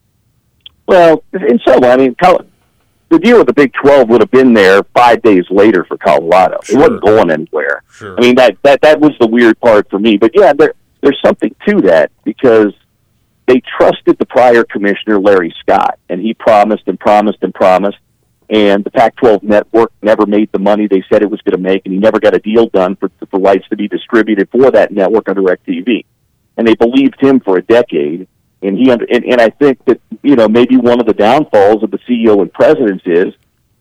Well, 0.87 1.23
in 1.33 1.59
some 1.67 1.81
way, 1.81 1.91
I 1.91 1.97
mean, 1.97 2.15
the 3.09 3.19
deal 3.19 3.37
with 3.37 3.47
the 3.47 3.53
Big 3.53 3.73
Twelve 3.73 4.09
would 4.09 4.21
have 4.21 4.31
been 4.31 4.53
there 4.53 4.83
five 4.95 5.21
days 5.21 5.45
later 5.49 5.83
for 5.83 5.97
Colorado. 5.97 6.59
Sure. 6.63 6.77
It 6.77 6.79
wasn't 6.79 7.01
going 7.01 7.31
anywhere. 7.31 7.83
Sure. 7.91 8.15
I 8.17 8.21
mean, 8.21 8.35
that 8.35 8.57
that 8.63 8.81
that 8.81 8.99
was 8.99 9.11
the 9.19 9.27
weird 9.27 9.59
part 9.59 9.89
for 9.89 9.99
me. 9.99 10.17
But 10.17 10.31
yeah, 10.33 10.53
there 10.53 10.73
there's 11.01 11.19
something 11.23 11.53
to 11.67 11.81
that 11.81 12.11
because 12.23 12.73
they 13.47 13.61
trusted 13.77 14.17
the 14.19 14.25
prior 14.25 14.63
commissioner 14.63 15.19
Larry 15.19 15.53
Scott, 15.59 15.97
and 16.07 16.21
he 16.21 16.33
promised 16.33 16.83
and 16.87 16.99
promised 16.99 17.39
and 17.41 17.53
promised. 17.53 17.97
And 18.51 18.83
the 18.83 18.89
Pac-12 18.89 19.43
network 19.43 19.91
never 20.01 20.25
made 20.25 20.51
the 20.51 20.57
money 20.57 20.87
they 20.87 21.03
said 21.07 21.21
it 21.21 21.29
was 21.29 21.39
going 21.41 21.55
to 21.55 21.61
make, 21.61 21.83
and 21.85 21.93
he 21.93 21.99
never 21.99 22.19
got 22.19 22.35
a 22.35 22.39
deal 22.39 22.67
done 22.67 22.95
for 22.95 23.11
for 23.29 23.39
rights 23.39 23.67
to 23.69 23.75
be 23.75 23.87
distributed 23.87 24.49
for 24.51 24.71
that 24.71 24.91
network 24.91 25.29
on 25.29 25.35
DirecTV. 25.35 26.05
And 26.57 26.67
they 26.67 26.75
believed 26.75 27.21
him 27.21 27.39
for 27.39 27.57
a 27.57 27.61
decade 27.61 28.27
and 28.61 28.77
he 28.77 28.91
under, 28.91 29.05
and, 29.09 29.23
and 29.25 29.39
I 29.41 29.49
think 29.49 29.83
that 29.85 29.99
you 30.23 30.35
know 30.35 30.47
maybe 30.47 30.77
one 30.77 30.99
of 30.99 31.05
the 31.05 31.13
downfalls 31.13 31.83
of 31.83 31.91
the 31.91 31.99
CEO 31.99 32.41
and 32.41 32.51
presidents 32.51 33.03
is 33.05 33.33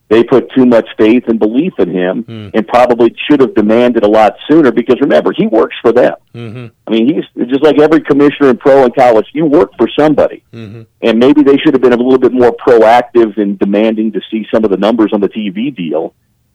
they 0.08 0.24
put 0.24 0.50
too 0.52 0.64
much 0.64 0.88
faith 0.96 1.24
and 1.28 1.38
belief 1.38 1.74
in 1.78 1.90
him 1.90 2.22
Hmm. 2.22 2.48
and 2.54 2.66
probably 2.66 3.14
should 3.28 3.40
have 3.40 3.54
demanded 3.54 4.04
a 4.04 4.08
lot 4.08 4.36
sooner 4.50 4.72
because 4.72 5.00
remember, 5.00 5.32
he 5.36 5.46
works 5.46 5.76
for 5.82 5.92
them. 5.92 6.14
Mm-hmm. 6.34 6.66
I 6.86 6.90
mean, 6.90 7.14
he's 7.14 7.48
just 7.48 7.62
like 7.62 7.78
every 7.78 8.00
commissioner 8.00 8.50
in 8.50 8.56
pro 8.56 8.84
and 8.84 8.94
college, 8.94 9.26
you 9.34 9.44
work 9.44 9.72
for 9.76 9.88
somebody. 9.98 10.42
Mm-hmm. 10.52 10.82
And 11.02 11.18
maybe 11.18 11.42
they 11.42 11.58
should 11.58 11.74
have 11.74 11.82
been 11.82 11.92
a 11.92 11.96
little 11.96 12.18
bit 12.18 12.32
more 12.32 12.52
proactive 12.52 13.36
in 13.36 13.58
demanding 13.58 14.12
to 14.12 14.20
see 14.30 14.46
some 14.52 14.64
of 14.64 14.70
the 14.70 14.78
numbers 14.78 15.12
on 15.12 15.20
the 15.20 15.28
TV 15.28 15.74
deal. 15.74 16.14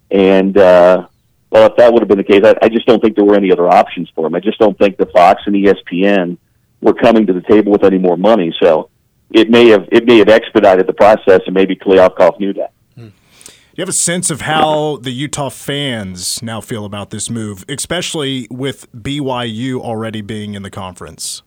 And, 0.10 0.58
uh, 0.58 1.08
well, 1.52 1.68
if 1.68 1.75
that 1.78 1.94
would 1.94 2.02
have 2.02 2.10
been 2.10 2.18
the 2.18 2.24
case, 2.24 2.42
I, 2.44 2.56
I 2.63 2.70
just 2.70 2.88
don't 2.88 3.02
think 3.02 3.16
there 3.16 3.25
were 3.25 3.36
any 3.36 3.52
other 3.52 3.70
options 3.70 4.10
for 4.16 4.25
him. 4.25 4.34
I 4.34 4.40
just 4.40 4.58
don't 4.58 4.78
think 4.80 4.98
the 4.98 5.06
Fox 5.08 5.44
and 5.46 5.56
ESPN 5.56 6.38
were 6.82 6.96
coming 6.96 7.28
to 7.28 7.34
the 7.34 7.42
table 7.42 7.72
with 7.72 7.84
any 7.84 8.00
more 8.00 8.18
money. 8.18 8.54
So 8.60 8.90
it 9.34 9.50
may 9.50 9.68
have 9.70 9.88
it 9.92 10.06
may 10.06 10.20
have 10.20 10.30
expedited 10.30 10.88
the 10.88 10.94
process, 10.94 11.42
and 11.46 11.54
maybe 11.54 11.75
Kliavkoff 11.75 12.40
knew 12.40 12.54
that. 12.54 12.72
Hmm. 12.96 13.08
Do 13.08 13.52
you 13.75 13.82
have 13.82 13.90
a 13.90 13.94
sense 13.94 14.30
of 14.30 14.42
how 14.42 14.98
the 14.98 15.12
Utah 15.12 15.50
fans 15.50 16.42
now 16.44 16.62
feel 16.62 16.86
about 16.86 17.10
this 17.10 17.30
move, 17.30 17.66
especially 17.68 18.48
with 18.50 18.92
BYU 18.94 19.80
already 19.80 20.22
being 20.22 20.54
in 20.54 20.62
the 20.62 20.70
conference? 20.70 21.42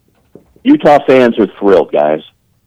Utah 0.64 0.99
fans 1.07 1.38
are 1.38 1.47
thrilled, 1.59 1.93
guys. 1.93 2.21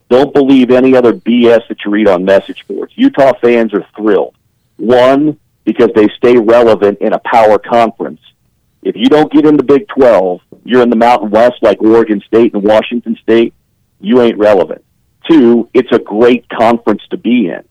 Don't 0.10 0.34
believe 0.34 0.72
any 0.72 0.96
other 0.96 1.14
BS 1.14 1.68
that 1.68 1.78
you 1.86 1.92
read 1.92 2.08
on 2.08 2.24
message 2.24 2.66
boards. 2.68 2.94
Utah 2.96 3.34
fans 3.42 3.74
are 3.74 3.86
thrilled. 3.96 4.36
One, 4.78 5.38
because 5.66 5.90
they 5.94 6.08
stay 6.18 6.38
relevant 6.38 7.00
in 7.00 7.14
a 7.14 7.20
power 7.20 7.60
conference. 7.60 8.22
If 8.82 8.96
you 8.96 9.08
don't 9.08 9.32
get 9.32 9.46
in 9.46 9.58
the 9.58 9.64
Big 9.64 9.88
12, 9.90 10.40
you're 10.64 10.82
in 10.82 10.90
the 10.90 10.96
Mountain 10.96 11.30
West 11.30 11.56
like 11.62 11.82
Oregon 11.82 12.24
State 12.26 12.54
and 12.54 12.64
Washington 12.64 13.18
State, 13.22 13.54
you 14.00 14.22
ain't 14.22 14.38
relevant. 14.38 14.84
Two, 15.30 15.70
it's 15.74 15.92
a 15.92 16.00
great 16.00 16.48
conference 16.50 17.02
to 17.12 17.18
be 17.18 17.48
in. 17.48 17.64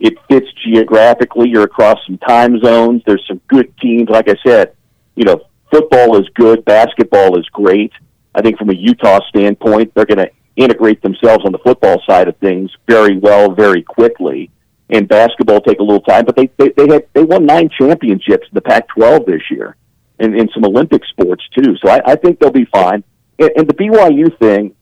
It 0.00 0.14
fits 0.28 0.46
geographically. 0.64 1.48
You're 1.48 1.64
across 1.64 1.98
some 2.06 2.18
time 2.18 2.60
zones. 2.60 3.02
There's 3.06 3.24
some 3.26 3.40
good 3.48 3.76
teams. 3.78 4.08
Like 4.08 4.28
I 4.28 4.36
said, 4.46 4.74
you 5.16 5.24
know, 5.24 5.42
football 5.72 6.20
is 6.20 6.28
good. 6.34 6.64
Basketball 6.64 7.38
is 7.38 7.46
great. 7.46 7.92
I 8.34 8.42
think 8.42 8.58
from 8.58 8.70
a 8.70 8.74
Utah 8.74 9.20
standpoint, 9.28 9.92
they're 9.94 10.06
going 10.06 10.18
to 10.18 10.30
integrate 10.56 11.02
themselves 11.02 11.44
on 11.44 11.52
the 11.52 11.58
football 11.58 12.02
side 12.06 12.28
of 12.28 12.36
things 12.38 12.70
very 12.86 13.18
well, 13.18 13.52
very 13.52 13.82
quickly. 13.82 14.50
And 14.90 15.08
basketball 15.08 15.60
take 15.60 15.80
a 15.80 15.82
little 15.82 16.00
time, 16.00 16.24
but 16.24 16.34
they 16.34 16.50
they, 16.56 16.70
they 16.70 16.88
had 16.88 17.06
they 17.12 17.22
won 17.22 17.44
nine 17.44 17.68
championships 17.78 18.46
in 18.48 18.54
the 18.54 18.62
Pac-12 18.62 19.26
this 19.26 19.42
year, 19.50 19.76
and 20.18 20.34
in 20.34 20.48
some 20.54 20.64
Olympic 20.64 21.02
sports 21.04 21.44
too. 21.54 21.76
So 21.76 21.90
I, 21.90 22.00
I 22.06 22.16
think 22.16 22.40
they'll 22.40 22.50
be 22.50 22.64
fine. 22.64 23.04
And, 23.38 23.50
and 23.54 23.68
the 23.68 23.74
BYU 23.74 24.36
thing 24.38 24.74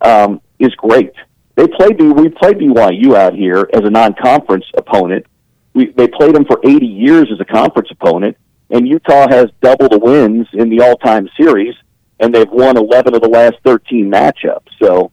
um, 0.00 0.40
is 0.58 0.74
great. 0.74 1.12
They 1.56 1.68
played 1.68 2.00
we 2.00 2.28
played 2.28 2.58
BYU 2.58 3.14
out 3.16 3.34
here 3.34 3.68
as 3.72 3.84
a 3.84 3.90
non-conference 3.90 4.64
opponent. 4.76 5.26
We 5.72 5.92
they 5.92 6.08
played 6.08 6.34
them 6.34 6.44
for 6.44 6.60
80 6.64 6.86
years 6.86 7.28
as 7.32 7.40
a 7.40 7.44
conference 7.44 7.88
opponent, 7.90 8.36
and 8.70 8.88
Utah 8.88 9.28
has 9.28 9.46
double 9.60 9.88
the 9.88 9.98
wins 9.98 10.48
in 10.52 10.68
the 10.68 10.80
all-time 10.80 11.28
series, 11.36 11.74
and 12.18 12.34
they've 12.34 12.50
won 12.50 12.76
11 12.76 13.14
of 13.14 13.22
the 13.22 13.28
last 13.28 13.56
13 13.64 14.10
matchups. 14.10 14.68
So 14.82 15.12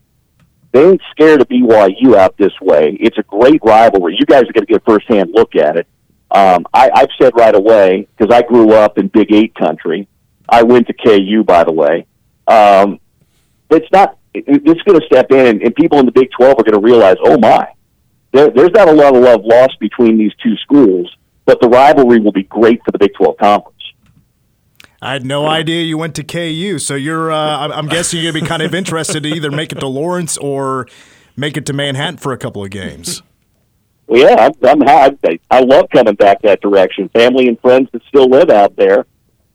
they 0.72 0.88
ain't 0.88 1.02
scared 1.10 1.40
of 1.40 1.48
BYU 1.48 2.16
out 2.16 2.36
this 2.38 2.58
way. 2.60 2.96
It's 2.98 3.18
a 3.18 3.22
great 3.22 3.60
rivalry. 3.62 4.16
You 4.18 4.26
guys 4.26 4.42
are 4.42 4.52
going 4.52 4.66
to 4.66 4.72
get 4.72 4.82
a 4.82 4.84
first-hand 4.84 5.30
look 5.32 5.54
at 5.54 5.76
it. 5.76 5.86
Um, 6.30 6.64
I, 6.72 6.90
I've 6.94 7.10
said 7.20 7.32
right 7.36 7.54
away 7.54 8.08
because 8.16 8.34
I 8.34 8.42
grew 8.42 8.72
up 8.72 8.96
in 8.96 9.08
Big 9.08 9.32
Eight 9.32 9.54
country. 9.54 10.08
I 10.48 10.62
went 10.62 10.86
to 10.86 10.94
KU, 10.94 11.44
by 11.44 11.64
the 11.64 11.72
way. 11.72 12.06
Um, 12.46 13.00
it's 13.70 13.90
not. 13.92 14.18
It, 14.34 14.44
it's 14.46 14.82
going 14.82 14.98
to 14.98 15.06
step 15.06 15.30
in, 15.30 15.46
and, 15.46 15.62
and 15.62 15.74
people 15.74 15.98
in 15.98 16.06
the 16.06 16.12
Big 16.12 16.30
Twelve 16.30 16.58
are 16.58 16.62
going 16.62 16.74
to 16.74 16.80
realize, 16.80 17.16
oh 17.24 17.38
my, 17.38 17.68
there, 18.32 18.50
there's 18.50 18.70
not 18.72 18.88
a 18.88 18.92
lot 18.92 19.14
of 19.14 19.22
love 19.22 19.42
lost 19.44 19.78
between 19.80 20.16
these 20.18 20.32
two 20.42 20.56
schools, 20.56 21.14
but 21.44 21.60
the 21.60 21.68
rivalry 21.68 22.18
will 22.20 22.32
be 22.32 22.44
great 22.44 22.80
for 22.84 22.90
the 22.92 22.98
Big 22.98 23.12
Twelve 23.14 23.36
conference. 23.38 23.68
I 25.00 25.12
had 25.14 25.26
no 25.26 25.46
idea 25.48 25.82
you 25.82 25.98
went 25.98 26.14
to 26.14 26.22
KU, 26.24 26.78
so 26.78 26.94
you're. 26.94 27.32
Uh, 27.32 27.36
I'm- 27.36 27.72
I'm 27.72 27.88
guessing 27.88 28.20
you're 28.22 28.32
gonna 28.32 28.42
be 28.42 28.48
kind 28.48 28.62
of 28.62 28.72
interested 28.74 29.24
to 29.24 29.28
either 29.28 29.50
make 29.50 29.72
it 29.72 29.80
to 29.80 29.88
Lawrence 29.88 30.38
or 30.38 30.86
make 31.36 31.56
it 31.56 31.66
to 31.66 31.72
Manhattan 31.72 32.18
for 32.18 32.32
a 32.32 32.38
couple 32.38 32.62
of 32.64 32.70
games. 32.70 33.20
Well, 34.06 34.20
yeah, 34.20 34.48
I'm, 34.64 34.82
I'm 34.82 34.88
I, 34.88 35.38
I 35.50 35.60
love 35.60 35.86
coming 35.92 36.14
back 36.14 36.42
that 36.42 36.60
direction. 36.60 37.08
Family 37.08 37.48
and 37.48 37.58
friends 37.60 37.88
that 37.92 38.02
still 38.08 38.28
live 38.28 38.48
out 38.50 38.76
there. 38.76 39.06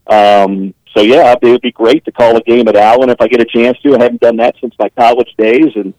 Um, 0.07 0.73
so 0.97 1.03
yeah, 1.03 1.35
it 1.39 1.47
would 1.47 1.61
be 1.61 1.71
great 1.71 2.03
to 2.05 2.11
call 2.11 2.35
a 2.35 2.41
game 2.41 2.67
at 2.67 2.75
Allen 2.75 3.09
if 3.09 3.21
I 3.21 3.27
get 3.27 3.39
a 3.39 3.45
chance 3.45 3.77
to. 3.81 3.95
I 3.95 4.01
haven't 4.01 4.21
done 4.21 4.37
that 4.37 4.55
since 4.59 4.73
my 4.79 4.89
college 4.89 5.33
days, 5.37 5.75
and 5.75 5.93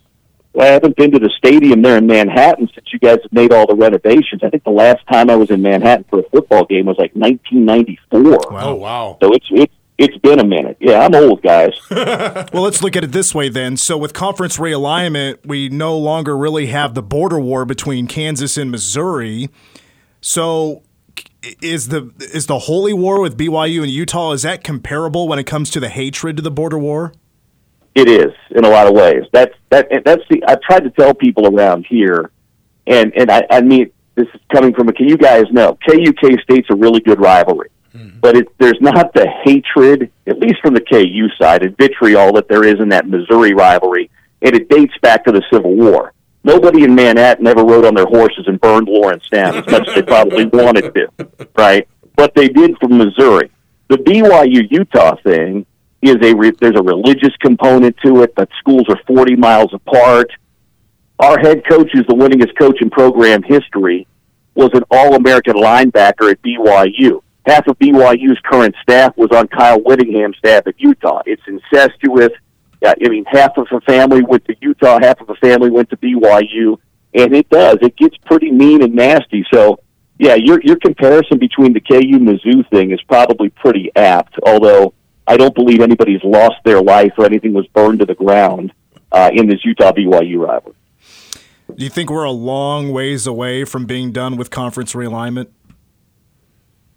well, 0.52 0.67
I 0.67 0.73
haven't 0.73 0.97
been 0.97 1.12
to 1.12 1.21
the 1.21 1.31
stadium 1.38 1.83
there 1.83 1.99
in 1.99 2.07
Manhattan 2.07 2.69
since 2.75 2.93
you 2.93 2.99
guys 2.99 3.19
have 3.23 3.33
made 3.33 3.52
all 3.52 3.67
the 3.67 3.76
renovations. 3.76 4.43
I 4.43 4.50
think 4.50 4.64
the 4.64 4.71
last 4.71 5.07
time 5.07 5.31
I 5.31 5.37
was 5.37 5.50
in 5.50 5.62
Manhattan 5.62 6.05
for 6.11 6.19
a 6.19 6.28
football 6.31 6.64
game 6.64 6.87
was 6.87 6.97
like 6.99 7.12
1994. 7.14 8.38
Oh 8.61 8.75
wow. 8.75 9.19
So 9.23 9.33
it's 9.33 9.47
it's 9.50 9.75
it's 9.99 10.17
been 10.19 10.40
a 10.40 10.45
minute. 10.45 10.76
Yeah, 10.81 11.00
I'm 11.00 11.14
old, 11.14 11.43
guys. 11.43 11.73
Well, 11.90 12.62
let's 12.62 12.83
look 12.83 12.97
at 12.97 13.05
it 13.05 13.12
this 13.12 13.35
way 13.35 13.49
then. 13.49 13.76
So, 13.76 13.99
with 13.99 14.14
conference 14.14 14.57
realignment, 14.57 15.45
we 15.45 15.69
no 15.69 15.99
longer 15.99 16.37
really 16.37 16.67
have 16.67 16.95
the 16.95 17.02
border 17.02 17.38
war 17.38 17.64
between 17.64 18.07
Kansas 18.07 18.57
and 18.57 18.71
Missouri. 18.71 19.50
So, 20.21 20.83
is 21.62 21.88
the 21.88 22.12
is 22.19 22.47
the 22.47 22.59
holy 22.61 22.93
war 22.93 23.21
with 23.21 23.37
BYU 23.37 23.83
and 23.83 23.90
Utah 23.90 24.33
is 24.33 24.43
that 24.43 24.64
comparable 24.64 25.28
when 25.28 25.38
it 25.38 25.45
comes 25.45 25.71
to 25.71 25.81
the 25.81 25.88
hatred 25.88 26.37
to 26.37 26.43
the 26.43 26.50
border 26.50 26.78
war? 26.78 27.12
It 27.95 28.09
is 28.09 28.33
in 28.50 28.64
a 28.64 28.69
lot 28.69 28.87
of 28.87 28.95
ways. 28.95 29.25
That's 29.33 29.55
that. 29.71 29.88
That's 30.05 30.23
the. 30.31 30.43
I've 30.47 30.61
tried 30.61 30.85
to 30.85 30.90
tell 30.90 31.14
people 31.14 31.47
around 31.47 31.87
here, 31.88 32.31
and 32.87 33.12
and 33.17 33.31
I, 33.31 33.45
I 33.50 33.61
mean 33.61 33.90
this 34.14 34.28
is 34.35 34.40
coming 34.52 34.73
from 34.75 34.88
a. 34.88 34.93
Can 34.93 35.09
you 35.09 35.17
guys 35.17 35.45
know 35.50 35.76
KU 35.88 36.12
K 36.12 36.37
State's 36.43 36.69
a 36.71 36.76
really 36.76 37.00
good 37.00 37.21
rivalry, 37.21 37.71
mm-hmm. 37.95 38.21
but 38.21 38.37
it, 38.37 38.49
there's 38.59 38.81
not 38.81 39.14
the 39.14 39.26
hatred, 39.45 40.12
at 40.26 40.38
least 40.38 40.57
from 40.62 40.75
the 40.75 40.81
KU 40.81 41.28
side, 41.40 41.62
and 41.62 41.76
vitriol 41.76 42.33
that 42.35 42.49
there 42.49 42.64
is 42.64 42.78
in 42.81 42.90
that 42.90 43.09
Missouri 43.09 43.55
rivalry, 43.55 44.11
and 44.43 44.55
it 44.55 44.69
dates 44.69 44.95
back 45.02 45.25
to 45.25 45.33
the 45.33 45.43
Civil 45.52 45.75
War. 45.75 46.12
Nobody 46.45 46.85
in 46.85 46.95
Manhattan 46.95 47.47
ever 47.47 47.64
rode 47.64 47.85
on 47.85 47.95
their 47.95 48.07
horses 48.07 48.45
and 48.47 48.61
burned 48.61 48.88
Lawrence 48.88 49.28
down 49.30 49.57
as 49.57 49.66
much 49.66 49.88
as 49.88 49.95
they 49.95 50.02
probably 50.02 50.45
wanted 50.52 50.95
to, 50.95 51.09
right? 51.57 51.87
But 52.16 52.35
they 52.35 52.49
did 52.49 52.76
from 52.78 52.97
Missouri. 52.97 53.50
The 53.88 53.97
BYU 53.99 54.71
Utah 54.71 55.16
thing 55.23 55.66
is 56.02 56.16
a 56.23 56.35
re- 56.35 56.52
there's 56.61 56.78
a 56.78 56.83
religious 56.83 57.35
component 57.40 57.97
to 58.04 58.23
it. 58.23 58.35
But 58.35 58.49
schools 58.59 58.85
are 58.88 59.00
40 59.07 59.37
miles 59.37 59.73
apart. 59.73 60.30
Our 61.18 61.38
head 61.38 61.66
coach, 61.68 61.90
who's 61.92 62.07
the 62.07 62.14
winningest 62.14 62.57
coach 62.57 62.80
in 62.80 62.90
program 62.90 63.42
history, 63.42 64.07
was 64.54 64.71
an 64.75 64.85
All-American 64.90 65.54
linebacker 65.54 66.30
at 66.30 66.40
BYU. 66.42 67.23
Half 67.47 67.66
of 67.66 67.78
BYU's 67.78 68.38
current 68.45 68.75
staff 68.83 69.16
was 69.16 69.30
on 69.33 69.49
Kyle 69.49 69.80
Whittingham's 69.80 70.37
staff 70.37 70.66
at 70.66 70.75
Utah. 70.78 71.23
It's 71.26 71.42
incestuous. 71.47 72.30
Yeah, 72.80 72.94
I 73.04 73.08
mean, 73.08 73.25
half 73.26 73.56
of 73.58 73.66
the 73.70 73.80
family 73.80 74.23
went 74.23 74.44
to 74.44 74.54
Utah, 74.61 74.99
half 75.00 75.20
of 75.20 75.26
the 75.26 75.35
family 75.37 75.70
went 75.70 75.90
to 75.90 75.97
BYU, 75.97 76.78
and 77.14 77.35
it 77.35 77.49
does. 77.49 77.78
It 77.82 77.97
gets 77.97 78.16
pretty 78.18 78.50
mean 78.52 78.82
and 78.82 78.94
nasty. 78.94 79.44
So, 79.52 79.80
yeah, 80.18 80.35
your 80.37 80.61
your 80.62 80.76
comparison 80.76 81.38
between 81.38 81.73
the 81.73 81.80
KU 81.80 82.18
Mizzou 82.18 82.68
thing 82.70 82.92
is 82.92 83.02
probably 83.02 83.50
pretty 83.50 83.90
apt. 83.97 84.37
Although 84.47 84.94
I 85.26 85.37
don't 85.37 85.54
believe 85.54 85.80
anybody's 85.80 86.23
lost 86.23 86.56
their 86.64 86.80
life 86.80 87.12
or 87.18 87.26
anything 87.26 87.52
was 87.52 87.66
burned 87.68 87.99
to 88.00 88.06
the 88.06 88.14
ground 88.14 88.73
uh, 89.12 89.30
in 89.32 89.49
this 89.49 89.64
Utah 89.64 89.92
BYU 89.92 90.47
rivalry. 90.47 90.75
Do 91.75 91.85
you 91.85 91.90
think 91.90 92.11
we're 92.11 92.25
a 92.25 92.30
long 92.30 92.92
ways 92.92 93.26
away 93.26 93.64
from 93.64 93.85
being 93.85 94.11
done 94.11 94.37
with 94.37 94.50
conference 94.50 94.94
realignment? 94.94 95.49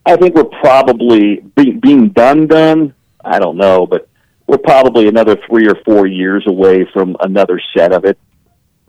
I 0.05 0.15
think 0.15 0.33
we're 0.33 0.45
probably 0.45 1.41
being, 1.55 1.79
being 1.79 2.09
done 2.09 2.47
done. 2.47 2.93
I 3.23 3.38
don't 3.39 3.57
know, 3.57 3.85
but 3.85 4.07
we're 4.51 4.58
probably 4.58 5.08
another 5.08 5.38
three 5.48 5.65
or 5.70 5.75
four 5.86 6.05
years 6.05 6.43
away 6.46 6.84
from 6.91 7.15
another 7.22 7.58
set 7.74 7.93
of 7.93 8.03
it. 8.03 8.20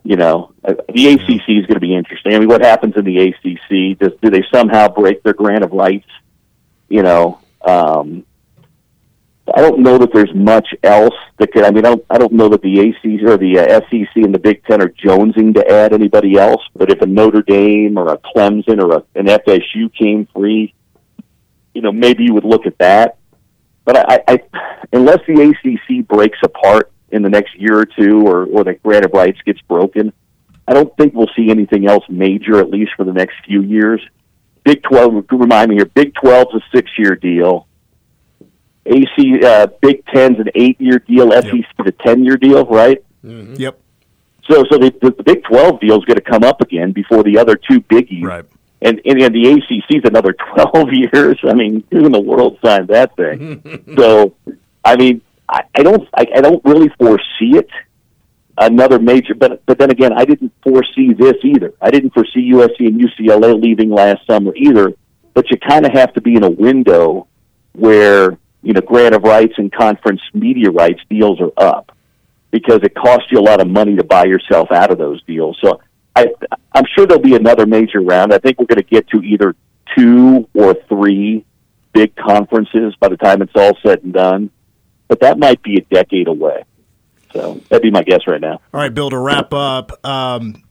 You 0.03 0.17
know, 0.17 0.51
Uh, 0.61 0.73
the 0.93 1.07
ACC 1.07 1.47
is 1.47 1.65
going 1.67 1.75
to 1.75 1.79
be 1.79 1.95
interesting. 1.95 2.35
I 2.35 2.39
mean, 2.39 2.49
what 2.49 2.59
happens 2.59 2.97
in 2.97 3.05
the 3.05 3.17
ACC? 3.29 3.97
Does 3.97 4.11
do 4.21 4.29
they 4.29 4.43
somehow 4.53 4.89
break 4.89 5.23
their 5.23 5.33
grant 5.33 5.63
of 5.63 5.71
rights? 5.71 6.09
You 6.89 7.01
know, 7.01 7.39
um, 7.63 8.25
I 9.55 9.61
don't 9.61 9.79
know 9.79 9.97
that 9.99 10.11
there's 10.13 10.33
much 10.35 10.67
else 10.83 11.15
that 11.37 11.53
could. 11.53 11.63
I 11.63 11.71
mean, 11.71 11.85
I 11.85 11.91
don't, 11.91 12.05
I 12.09 12.17
don't 12.17 12.33
know 12.33 12.49
that 12.49 12.61
the 12.61 12.79
ACC 12.81 13.23
or 13.25 13.37
the 13.37 13.59
uh, 13.59 13.79
SEC 13.89 14.15
and 14.17 14.35
the 14.35 14.39
Big 14.39 14.65
Ten 14.65 14.81
are 14.81 14.89
jonesing 14.89 15.53
to 15.53 15.65
add 15.71 15.93
anybody 15.93 16.37
else. 16.37 16.61
But 16.75 16.91
if 16.91 16.99
a 16.99 17.05
Notre 17.05 17.41
Dame 17.41 17.97
or 17.97 18.11
a 18.11 18.17
Clemson 18.17 18.81
or 18.83 18.97
a, 18.97 19.03
an 19.15 19.27
FSU 19.27 19.93
came 19.97 20.27
free, 20.35 20.73
you 21.73 21.81
know, 21.81 21.93
maybe 21.93 22.25
you 22.25 22.33
would 22.33 22.43
look 22.43 22.65
at 22.65 22.77
that. 22.79 23.15
But 23.85 23.97
I, 23.97 24.23
I 24.27 24.39
unless 24.93 25.19
the 25.27 25.41
ACC 25.41 26.07
breaks 26.07 26.37
apart 26.43 26.91
in 27.11 27.21
the 27.21 27.29
next 27.29 27.55
year 27.55 27.79
or 27.79 27.85
two, 27.85 28.21
or 28.25 28.45
or 28.45 28.63
the 28.63 28.75
grant 28.75 29.05
of 29.05 29.11
rights 29.11 29.39
gets 29.45 29.61
broken, 29.61 30.13
I 30.67 30.73
don't 30.73 30.95
think 30.97 31.13
we'll 31.13 31.29
see 31.35 31.49
anything 31.49 31.87
else 31.87 32.03
major 32.07 32.59
at 32.59 32.69
least 32.69 32.91
for 32.95 33.03
the 33.03 33.13
next 33.13 33.35
few 33.45 33.61
years. 33.61 34.01
Big 34.63 34.81
Twelve, 34.83 35.25
remind 35.31 35.69
me 35.69 35.75
here. 35.75 35.85
Big 35.85 36.13
12's 36.13 36.55
a 36.55 36.61
six-year 36.73 37.15
deal. 37.15 37.67
AC 38.85 39.43
uh, 39.43 39.67
Big 39.81 40.05
Ten's 40.07 40.39
an 40.39 40.47
eight-year 40.55 40.99
deal. 40.99 41.31
SEC 41.31 41.53
is 41.53 41.65
a 41.85 41.91
ten-year 41.91 42.37
deal, 42.37 42.65
right? 42.65 43.03
Yep. 43.23 43.79
So, 44.49 44.65
so 44.69 44.77
the, 44.77 44.93
the, 45.01 45.11
the 45.11 45.23
Big 45.23 45.43
Twelve 45.43 45.79
deal 45.79 45.97
is 45.97 46.05
going 46.05 46.15
to 46.15 46.21
come 46.21 46.43
up 46.43 46.61
again 46.61 46.91
before 46.91 47.23
the 47.23 47.37
other 47.37 47.55
two 47.55 47.81
biggies. 47.81 48.23
Right. 48.23 48.45
and 48.81 49.01
and, 49.05 49.21
and 49.21 49.33
the 49.33 49.51
ACC 49.51 49.97
is 49.97 50.03
another 50.05 50.33
twelve 50.53 50.89
years. 50.91 51.39
I 51.43 51.53
mean, 51.53 51.83
who 51.91 52.05
in 52.05 52.11
the 52.11 52.21
world 52.21 52.57
signed 52.63 52.87
that 52.89 53.15
thing? 53.15 53.83
so, 53.97 54.35
I 54.85 54.95
mean, 54.95 55.21
I, 55.47 55.63
I 55.75 55.83
don't 55.83 56.07
I, 56.15 56.27
I 56.35 56.41
don't 56.41 56.63
really 56.65 56.89
foresee 56.99 57.57
it 57.57 57.69
another 58.57 58.99
major. 58.99 59.35
But 59.35 59.65
but 59.65 59.77
then 59.77 59.91
again, 59.91 60.13
I 60.13 60.25
didn't 60.25 60.53
foresee 60.61 61.13
this 61.13 61.35
either. 61.43 61.73
I 61.81 61.91
didn't 61.91 62.13
foresee 62.13 62.51
USC 62.51 62.79
and 62.87 62.99
UCLA 62.99 63.61
leaving 63.61 63.89
last 63.89 64.25
summer 64.27 64.53
either. 64.55 64.93
But 65.33 65.49
you 65.49 65.57
kind 65.57 65.85
of 65.85 65.93
have 65.93 66.13
to 66.13 66.21
be 66.21 66.35
in 66.35 66.43
a 66.43 66.49
window 66.49 67.27
where 67.73 68.37
you 68.61 68.73
know 68.73 68.81
grant 68.81 69.15
of 69.15 69.23
rights 69.23 69.53
and 69.57 69.71
conference 69.71 70.21
media 70.33 70.69
rights 70.69 71.01
deals 71.09 71.39
are 71.41 71.51
up 71.57 71.95
because 72.51 72.81
it 72.83 72.93
costs 72.93 73.31
you 73.31 73.39
a 73.39 73.41
lot 73.41 73.59
of 73.59 73.67
money 73.67 73.95
to 73.95 74.03
buy 74.03 74.25
yourself 74.25 74.71
out 74.71 74.91
of 74.91 74.99
those 74.99 75.21
deals. 75.23 75.57
So 75.59 75.81
I, 76.15 76.27
I'm 76.73 76.85
sure 76.95 77.07
there'll 77.07 77.23
be 77.23 77.35
another 77.35 77.65
major 77.65 77.99
round. 77.99 78.31
I 78.31 78.37
think 78.37 78.59
we're 78.59 78.67
going 78.67 78.77
to 78.77 78.83
get 78.83 79.07
to 79.09 79.23
either 79.23 79.55
two 79.97 80.47
or 80.53 80.75
three 80.87 81.45
big 81.93 82.15
conferences 82.15 82.95
by 82.99 83.09
the 83.09 83.17
time 83.17 83.41
it's 83.41 83.55
all 83.55 83.75
said 83.83 84.03
and 84.03 84.13
done. 84.13 84.51
But 85.13 85.19
that 85.19 85.37
might 85.37 85.61
be 85.61 85.77
a 85.77 85.81
decade 85.93 86.27
away. 86.27 86.63
So 87.33 87.61
that'd 87.69 87.83
be 87.83 87.91
my 87.91 88.01
guess 88.01 88.21
right 88.25 88.41
now. 88.41 88.53
All 88.73 88.79
right, 88.79 88.91
Bill, 88.91 89.11
to 89.11 89.17
wrap 89.19 89.53
up, 89.53 90.03
um, 90.03 90.63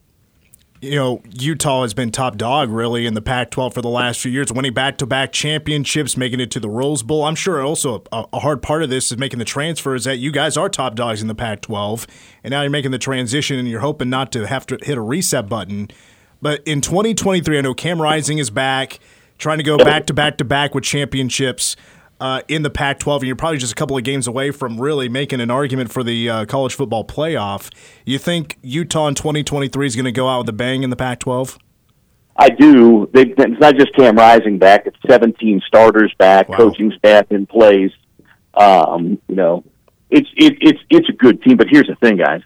you 0.81 0.97
know, 0.97 1.23
Utah 1.31 1.83
has 1.83 1.95
been 1.95 2.11
top 2.11 2.37
dog 2.37 2.69
really 2.69 3.07
in 3.07 3.15
the 3.15 3.23
Pac 3.23 3.53
12 3.53 3.75
for 3.75 3.83
the 3.83 3.89
last 3.89 4.19
few 4.19 4.33
years, 4.33 4.53
winning 4.53 4.75
back 4.75 4.99
to 4.99 5.07
back 5.07 5.31
championships, 5.31 6.17
making 6.17 6.41
it 6.41 6.51
to 6.51 6.59
the 6.59 6.69
Rose 6.69 7.05
Bowl. 7.05 7.23
I'm 7.23 7.37
sure 7.37 7.63
also 7.63 8.03
a, 8.11 8.25
a, 8.33 8.41
hard 8.41 8.63
part 8.63 8.83
of 8.83 8.91
this 8.91 9.13
is 9.13 9.19
making 9.19 9.39
the 9.39 9.45
transfer 9.45 9.95
is 9.95 10.03
that 10.07 10.17
you 10.17 10.33
guys 10.33 10.57
are 10.57 10.69
top 10.69 10.97
dogs 10.97 11.23
in 11.23 11.29
the 11.29 11.37
Pac 11.37 11.61
12, 11.61 12.09
and 12.43 12.51
now 12.51 12.63
you're 12.63 12.71
making 12.73 12.91
the 12.91 12.99
transition 12.99 13.61
and 13.61 13.69
you're 13.69 13.79
hoping 13.79 14.11
not 14.11 14.33
to 14.33 14.49
have 14.49 14.67
to 14.67 14.79
hit 14.83 14.99
a 14.99 15.03
reset 15.03 15.49
button. 15.49 15.89
But 16.41 16.67
in 16.67 16.81
2023, 16.81 17.59
I 17.59 17.61
know 17.61 17.75
Cam 17.75 18.03
Rising 18.03 18.39
is 18.39 18.51
back, 18.51 18.99
trying 19.39 19.59
to 19.59 19.65
go 19.65 19.79
back 19.79 20.07
to 20.07 20.13
back 20.13 20.39
to 20.39 20.45
back 20.45 20.75
with 20.75 20.83
championships 20.83 21.77
uh, 22.23 22.41
in 22.47 22.63
the 22.63 22.71
Pac 22.71 23.01
12, 23.01 23.23
and 23.23 23.27
you're 23.27 23.35
probably 23.35 23.59
just 23.59 23.73
a 23.73 23.75
couple 23.75 23.97
of 23.97 24.05
games 24.05 24.29
away 24.29 24.53
from 24.53 24.81
really 24.81 25.09
making 25.09 25.41
an 25.41 25.51
argument 25.51 25.91
for 25.91 26.05
the 26.05 26.31
uh, 26.31 26.45
college 26.45 26.73
football 26.73 27.05
playoff. 27.05 27.69
You 28.07 28.17
think 28.17 28.59
Utah 28.63 29.09
in 29.09 29.17
2023 29.17 29.89
is 29.89 29.97
going 29.97 30.05
to 30.05 30.13
go 30.13 30.29
out 30.29 30.39
with 30.39 30.49
a 30.51 30.53
bang 30.53 30.85
in 30.85 30.91
the 30.91 30.97
Pac 30.97 31.19
12? 31.19 31.59
I 32.37 32.51
do. 32.51 33.11
They, 33.13 33.23
it's 33.23 33.61
not 33.61 33.75
just 33.75 33.93
Cam 33.97 34.15
Rising 34.15 34.59
back; 34.59 34.87
it's 34.87 34.97
17 35.09 35.63
starters 35.67 36.15
back, 36.17 36.49
wow. 36.49 36.59
coaching 36.59 36.93
staff 36.97 37.27
in 37.31 37.45
place. 37.45 37.91
Um, 38.55 39.19
you 39.27 39.35
know, 39.35 39.65
it's 40.09 40.29
it, 40.37 40.59
it's 40.61 40.81
it's 40.91 41.09
a 41.09 41.13
good 41.13 41.43
team. 41.43 41.57
But 41.57 41.67
here's 41.71 41.89
the 41.89 41.97
thing, 41.97 42.19
guys: 42.19 42.41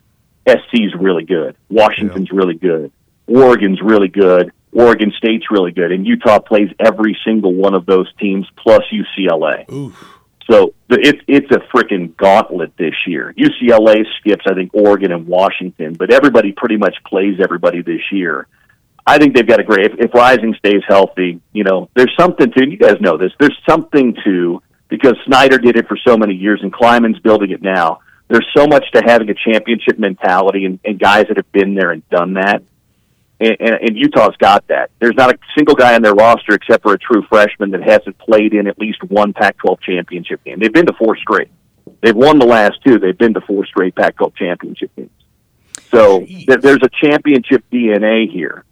SC's 0.49 0.95
really 0.99 1.25
good. 1.25 1.54
Washington's 1.68 2.30
yeah. 2.33 2.38
really 2.38 2.54
good. 2.54 2.90
Oregon's 3.26 3.83
really 3.83 4.09
good. 4.09 4.52
Oregon 4.76 5.11
State's 5.16 5.50
really 5.50 5.73
good, 5.73 5.90
and 5.90 6.06
Utah 6.06 6.38
plays 6.38 6.68
every 6.78 7.16
single 7.25 7.54
one 7.54 7.75
of 7.75 7.87
those 7.87 8.12
teams 8.21 8.47
plus 8.59 8.83
UCLA. 8.92 9.71
Oof. 9.73 10.12
So 10.50 10.75
it's 10.90 11.18
it's 11.26 11.50
a 11.50 11.61
freaking 11.75 12.14
gauntlet 12.16 12.76
this 12.76 12.95
year. 13.06 13.35
UCLA 13.38 14.04
skips, 14.21 14.45
I 14.47 14.54
think, 14.54 14.75
Oregon 14.75 15.12
and 15.12 15.26
Washington, 15.26 15.95
but 15.95 16.12
everybody 16.12 16.52
pretty 16.52 16.76
much 16.76 16.95
plays 17.06 17.40
everybody 17.42 17.80
this 17.80 18.02
year. 18.12 18.47
I 19.06 19.16
think 19.16 19.35
they've 19.35 19.47
got 19.47 19.61
a 19.61 19.64
great. 19.64 19.92
If, 19.92 19.99
if 19.99 20.14
Rising 20.14 20.54
stays 20.59 20.83
healthy, 20.87 21.40
you 21.52 21.64
know, 21.64 21.88
there's 21.97 22.12
something 22.18 22.52
to. 22.52 22.62
And 22.62 22.71
you 22.71 22.78
guys 22.78 23.00
know 23.00 23.16
this. 23.16 23.33
There's 23.40 23.59
something 23.66 24.14
to 24.25 24.62
because 24.88 25.16
Snyder 25.25 25.56
did 25.56 25.76
it 25.76 25.88
for 25.88 25.97
so 26.06 26.18
many 26.18 26.35
years, 26.35 26.61
and 26.62 26.71
Klieman's 26.71 27.18
building 27.21 27.50
it 27.50 27.62
now. 27.62 28.00
There's 28.28 28.47
so 28.54 28.66
much 28.66 28.85
to 28.92 29.02
having 29.04 29.30
a 29.30 29.35
championship 29.35 29.99
mentality 29.99 30.66
and, 30.66 30.80
and 30.85 30.99
guys 30.99 31.26
that 31.28 31.38
have 31.38 31.50
been 31.52 31.75
there 31.75 31.92
and 31.92 32.06
done 32.11 32.35
that 32.35 32.62
and, 33.40 33.57
and 33.61 33.97
Utah's 33.97 34.37
got 34.38 34.66
that. 34.69 34.90
There's 34.99 35.14
not 35.14 35.35
a 35.35 35.38
single 35.57 35.75
guy 35.75 35.95
on 35.95 36.02
their 36.02 36.14
roster 36.14 36.55
except 36.55 36.83
for 36.83 36.95
a 36.95 36.99
true 36.99 37.23
freshman 37.28 37.71
that 37.73 37.83
hasn't 37.83 38.19
played 38.19 38.55
in 38.55 38.66
at 38.66 38.78
least 38.78 39.02
one 39.05 39.33
Pac-12 39.33 39.81
championship 39.81 40.43
game. 40.45 40.59
They've 40.59 40.73
been 40.73 40.87
to 40.87 40.95
four 40.95 41.16
straight. 41.16 41.50
They've 42.02 42.17
won 42.17 42.39
the 42.39 42.47
last 42.47 42.78
two. 42.84 42.99
They've 42.99 43.17
been 43.17 43.34
to 43.34 43.41
four 43.43 43.67
straight 43.67 43.95
Pac-12 43.95 44.37
championship 44.37 44.95
games. 44.97 45.10
So 45.91 46.25
th- 46.25 46.60
there's 46.60 46.82
a 46.82 46.91
championship 47.02 47.65
DNA 47.71 48.30
here, 48.30 48.65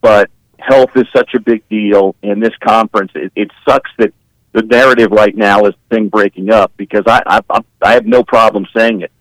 but 0.00 0.30
health 0.58 0.90
is 0.96 1.06
such 1.14 1.34
a 1.34 1.40
big 1.40 1.66
deal 1.68 2.16
in 2.22 2.40
this 2.40 2.54
conference. 2.60 3.12
It, 3.14 3.32
it 3.36 3.50
sucks 3.66 3.90
that 3.98 4.12
the 4.52 4.62
narrative 4.62 5.12
right 5.12 5.34
now 5.36 5.64
is 5.66 5.74
thing 5.90 6.08
breaking 6.08 6.50
up 6.50 6.72
because 6.76 7.04
I, 7.06 7.22
I 7.26 7.60
I 7.82 7.92
have 7.92 8.06
no 8.06 8.22
problem 8.24 8.66
saying 8.74 9.02
it 9.02 9.12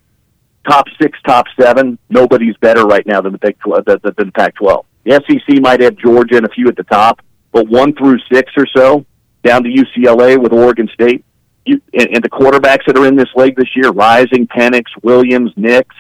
top 0.67 0.85
six, 1.01 1.17
top 1.25 1.45
seven, 1.59 1.97
nobody's 2.09 2.55
better 2.57 2.85
right 2.85 3.05
now 3.05 3.21
than 3.21 3.31
the 3.31 3.37
Big 3.37 3.57
than 3.65 4.01
the 4.01 4.31
Pac-12. 4.33 4.83
The 5.07 5.23
SEC 5.25 5.61
might 5.61 5.79
have 5.79 5.95
Georgia 5.95 6.35
and 6.35 6.45
a 6.45 6.49
few 6.49 6.67
at 6.67 6.75
the 6.75 6.83
top, 6.83 7.21
but 7.53 7.65
one 7.69 7.95
through 7.95 8.19
six 8.29 8.51
or 8.57 8.67
so, 8.75 9.05
down 9.41 9.63
to 9.63 9.69
UCLA 9.69 10.37
with 10.37 10.51
Oregon 10.51 10.89
State, 10.93 11.23
you, 11.65 11.81
and, 11.93 12.09
and 12.15 12.23
the 12.23 12.29
quarterbacks 12.29 12.85
that 12.87 12.97
are 12.97 13.07
in 13.07 13.15
this 13.15 13.29
league 13.33 13.55
this 13.55 13.73
year: 13.73 13.91
Rising, 13.91 14.47
Penix, 14.47 14.83
Williams, 15.03 15.53
Nix, 15.55 15.95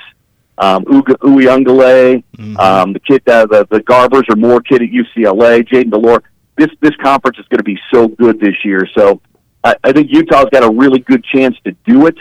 um, 0.57 0.83
Uiagalelei, 0.83 2.21
mm-hmm. 2.37 2.57
um, 2.57 2.91
the 2.91 2.99
kid, 2.99 3.21
uh, 3.29 3.45
the 3.45 3.65
the 3.71 3.79
Garbers 3.79 4.25
or 4.29 4.35
Moore 4.35 4.59
kid 4.59 4.81
at 4.81 4.89
UCLA, 4.89 5.65
Jayden 5.65 5.89
de 5.89 5.97
Laura. 5.97 6.21
This 6.57 6.69
this 6.81 6.95
conference 7.01 7.37
is 7.37 7.45
going 7.47 7.59
to 7.59 7.63
be 7.63 7.79
so 7.93 8.09
good 8.09 8.41
this 8.41 8.55
year. 8.65 8.85
So 8.93 9.21
I, 9.63 9.75
I 9.85 9.93
think 9.93 10.11
Utah's 10.11 10.49
got 10.51 10.65
a 10.65 10.69
really 10.69 10.99
good 10.99 11.23
chance 11.23 11.55
to 11.63 11.71
do 11.85 12.07
it. 12.07 12.17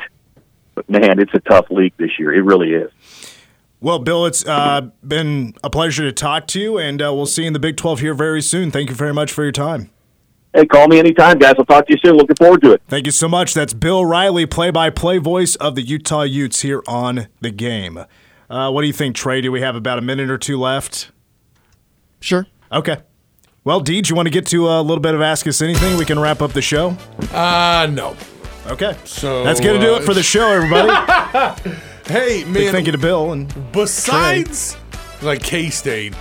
But 0.77 0.89
man, 0.89 1.19
it's 1.19 1.35
a 1.35 1.41
tough 1.41 1.67
league 1.71 1.95
this 1.97 2.11
year. 2.17 2.33
It 2.33 2.43
really 2.43 2.75
is. 2.75 2.93
Well, 3.87 4.01
Bill, 4.01 4.27
it's 4.27 4.45
uh, 4.45 4.91
been 5.07 5.55
a 5.63 5.71
pleasure 5.71 6.03
to 6.03 6.11
talk 6.11 6.49
to 6.49 6.61
you, 6.61 6.77
and 6.77 7.01
uh, 7.01 7.15
we'll 7.15 7.25
see 7.25 7.43
you 7.43 7.47
in 7.47 7.53
the 7.53 7.61
Big 7.61 7.77
12 7.77 8.01
here 8.01 8.15
very 8.15 8.43
soon. 8.43 8.73
Thank 8.73 8.89
you 8.89 8.97
very 8.97 9.15
much 9.15 9.33
for 9.33 9.45
your 9.45 9.53
time. 9.53 9.91
Hey, 10.53 10.67
call 10.67 10.89
me 10.89 10.99
anytime, 10.99 11.39
guys. 11.39 11.55
I'll 11.57 11.65
talk 11.65 11.87
to 11.87 11.93
you 11.93 11.99
soon. 12.05 12.17
Looking 12.17 12.35
forward 12.35 12.63
to 12.63 12.73
it. 12.73 12.83
Thank 12.89 13.07
you 13.07 13.13
so 13.13 13.29
much. 13.29 13.55
That's 13.55 13.75
Bill 13.75 14.05
Riley, 14.05 14.45
play 14.45 14.73
by 14.73 14.91
play 14.91 15.19
voice 15.19 15.55
of 15.55 15.77
the 15.77 15.83
Utah 15.83 16.23
Utes 16.23 16.63
here 16.63 16.83
on 16.89 17.29
the 17.41 17.53
game. 17.53 18.05
Uh, 18.51 18.73
what 18.73 18.81
do 18.81 18.89
you 18.89 18.93
think, 18.93 19.15
Trey? 19.15 19.41
Do 19.41 19.53
we 19.53 19.61
have 19.61 19.77
about 19.77 19.99
a 19.99 20.03
minute 20.03 20.31
or 20.31 20.39
two 20.39 20.59
left? 20.59 21.13
Sure. 22.19 22.45
Okay. 22.73 22.97
Well, 23.63 23.81
Deej, 23.81 24.11
you 24.11 24.17
want 24.17 24.27
to 24.27 24.33
get 24.33 24.49
to 24.49 24.69
a 24.69 24.83
little 24.83 24.99
bit 24.99 25.15
of 25.15 25.21
Ask 25.21 25.47
Us 25.47 25.63
Anything? 25.63 25.97
We 25.97 26.05
can 26.05 26.19
wrap 26.19 26.43
up 26.43 26.55
the 26.55 26.61
show? 26.61 26.97
Uh, 27.31 27.87
no. 27.89 28.17
Okay. 28.67 28.97
So 29.05 29.45
that's 29.45 29.61
gonna 29.61 29.79
do 29.79 29.95
it 29.95 30.03
for 30.03 30.13
the 30.13 30.25
show, 30.25 30.51
everybody. 30.51 31.71
hey 32.07 32.45
man, 32.45 32.53
Big 32.53 32.71
thank 32.71 32.87
you 32.87 32.93
to 32.93 32.99
Bill 32.99 33.33
and 33.33 33.53
besides 33.73 34.77
like 35.23 35.43
K 35.43 35.71
State, 35.71 36.15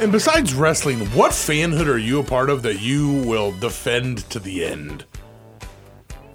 and 0.00 0.12
besides 0.12 0.54
wrestling, 0.54 1.00
what 1.08 1.32
fanhood 1.32 1.86
are 1.86 1.98
you 1.98 2.20
a 2.20 2.24
part 2.24 2.50
of 2.50 2.62
that 2.62 2.80
you 2.80 3.22
will 3.22 3.52
defend 3.52 4.18
to 4.30 4.38
the 4.38 4.64
end? 4.64 5.04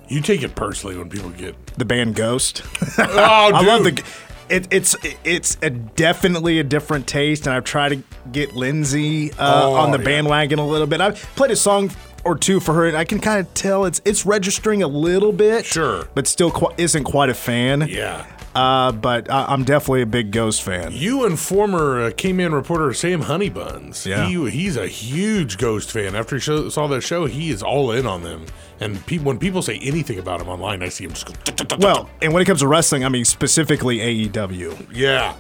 You 0.08 0.22
take 0.22 0.44
it 0.44 0.56
personally 0.56 0.98
when 0.98 1.10
people 1.10 1.30
get 1.32 1.56
the 1.78 1.86
band 1.86 2.16
Ghost. 2.16 2.64
oh, 2.98 3.06
I 3.08 3.62
love 3.64 3.84
the. 3.84 4.04
It, 4.50 4.68
it's 4.72 4.96
it's 5.24 5.58
a 5.62 5.70
definitely 5.70 6.60
a 6.60 6.64
different 6.64 7.08
taste, 7.08 7.48
and 7.48 7.56
I've 7.56 7.64
tried 7.64 7.90
to 7.90 8.04
get 8.32 8.54
Lindsay 8.54 9.32
uh, 9.34 9.64
oh, 9.64 9.74
on 9.74 9.92
the 9.92 9.98
yeah. 9.98 10.04
bandwagon 10.04 10.60
a 10.60 10.68
little 10.68 10.88
bit. 10.88 11.00
I've 11.00 11.16
played 11.36 11.52
a 11.52 11.56
song 11.56 11.90
or 12.24 12.38
two 12.38 12.60
for 12.60 12.74
her, 12.74 12.88
and 12.88 12.96
I 12.98 13.04
can 13.06 13.20
kind 13.20 13.40
of 13.46 13.54
tell 13.54 13.86
it's 13.86 14.02
it's 14.06 14.26
registering 14.26 14.84
a 14.84 14.88
little 14.88 15.32
bit, 15.32 15.66
sure, 15.66 16.08
but 16.14 16.28
still 16.28 16.52
qu- 16.52 16.74
isn't 16.78 17.04
quite 17.04 17.30
a 17.30 17.34
fan. 17.34 17.88
Yeah. 17.90 18.26
Uh, 18.56 18.92
but 18.92 19.32
I- 19.32 19.52
am 19.52 19.64
definitely 19.64 20.04
a 20.04 20.06
big 20.06 20.32
Ghost 20.32 20.62
fan. 20.62 20.92
You 20.94 21.26
and 21.26 21.40
former 21.40 22.02
uh, 22.04 22.12
K-Man 22.16 22.54
reporter 22.54 22.94
Sam 22.94 23.24
Honeybuns. 23.24 24.06
Yeah. 24.06 24.28
He, 24.28 24.48
he's 24.52 24.78
a 24.78 24.86
huge 24.88 25.58
Ghost 25.58 25.92
fan. 25.92 26.14
After 26.16 26.36
he 26.36 26.40
show, 26.40 26.70
saw 26.70 26.86
that 26.90 27.02
show, 27.02 27.26
he 27.26 27.50
is 27.50 27.64
all 27.64 27.92
in 27.92 28.06
on 28.06 28.22
them. 28.22 28.46
And 28.80 29.04
pe- 29.08 29.18
when 29.18 29.40
people 29.40 29.64
say 29.64 29.80
anything 29.82 30.20
about 30.20 30.40
him 30.40 30.50
online, 30.50 30.84
I 30.84 30.90
see 30.90 31.04
him 31.06 31.14
just 31.14 31.26
go. 31.26 31.34
Well, 31.80 32.10
and 32.22 32.32
when 32.32 32.44
it 32.44 32.46
comes 32.46 32.60
to 32.60 32.68
wrestling, 32.68 33.04
I 33.04 33.10
mean 33.10 33.26
specifically 33.26 33.98
AEW. 34.28 34.88
Yeah. 34.94 35.34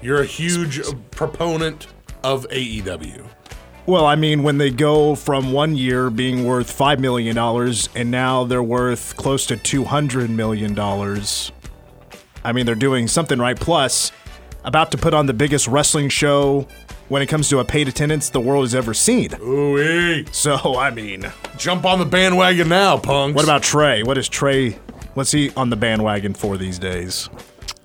You're 0.00 0.22
a 0.22 0.26
huge 0.26 0.80
proponent 1.10 1.88
of 2.22 2.46
AEW. 2.50 3.26
Well, 3.86 4.06
I 4.06 4.14
mean, 4.14 4.42
when 4.42 4.56
they 4.56 4.70
go 4.70 5.14
from 5.14 5.52
one 5.52 5.76
year 5.76 6.08
being 6.08 6.46
worth 6.46 6.76
$5 6.76 7.00
million 7.00 7.36
and 7.94 8.10
now 8.10 8.44
they're 8.44 8.62
worth 8.62 9.14
close 9.16 9.44
to 9.46 9.56
$200 9.56 10.30
million, 10.30 10.78
I 12.42 12.52
mean, 12.52 12.64
they're 12.64 12.74
doing 12.74 13.08
something 13.08 13.38
right. 13.38 13.60
Plus, 13.60 14.10
about 14.64 14.90
to 14.92 14.98
put 14.98 15.12
on 15.12 15.26
the 15.26 15.34
biggest 15.34 15.68
wrestling 15.68 16.08
show 16.08 16.66
when 17.08 17.20
it 17.20 17.26
comes 17.26 17.50
to 17.50 17.58
a 17.58 17.64
paid 17.64 17.86
attendance 17.86 18.30
the 18.30 18.40
world 18.40 18.64
has 18.64 18.74
ever 18.74 18.94
seen. 18.94 19.34
Ooh, 19.42 20.24
So, 20.32 20.78
I 20.78 20.90
mean, 20.90 21.30
jump 21.58 21.84
on 21.84 21.98
the 21.98 22.06
bandwagon 22.06 22.70
now, 22.70 22.96
punks. 22.96 23.36
What 23.36 23.44
about 23.44 23.62
Trey? 23.62 24.02
What 24.02 24.16
is 24.16 24.30
Trey? 24.30 24.78
What's 25.12 25.30
he 25.30 25.50
on 25.56 25.68
the 25.68 25.76
bandwagon 25.76 26.32
for 26.32 26.56
these 26.56 26.78
days? 26.78 27.28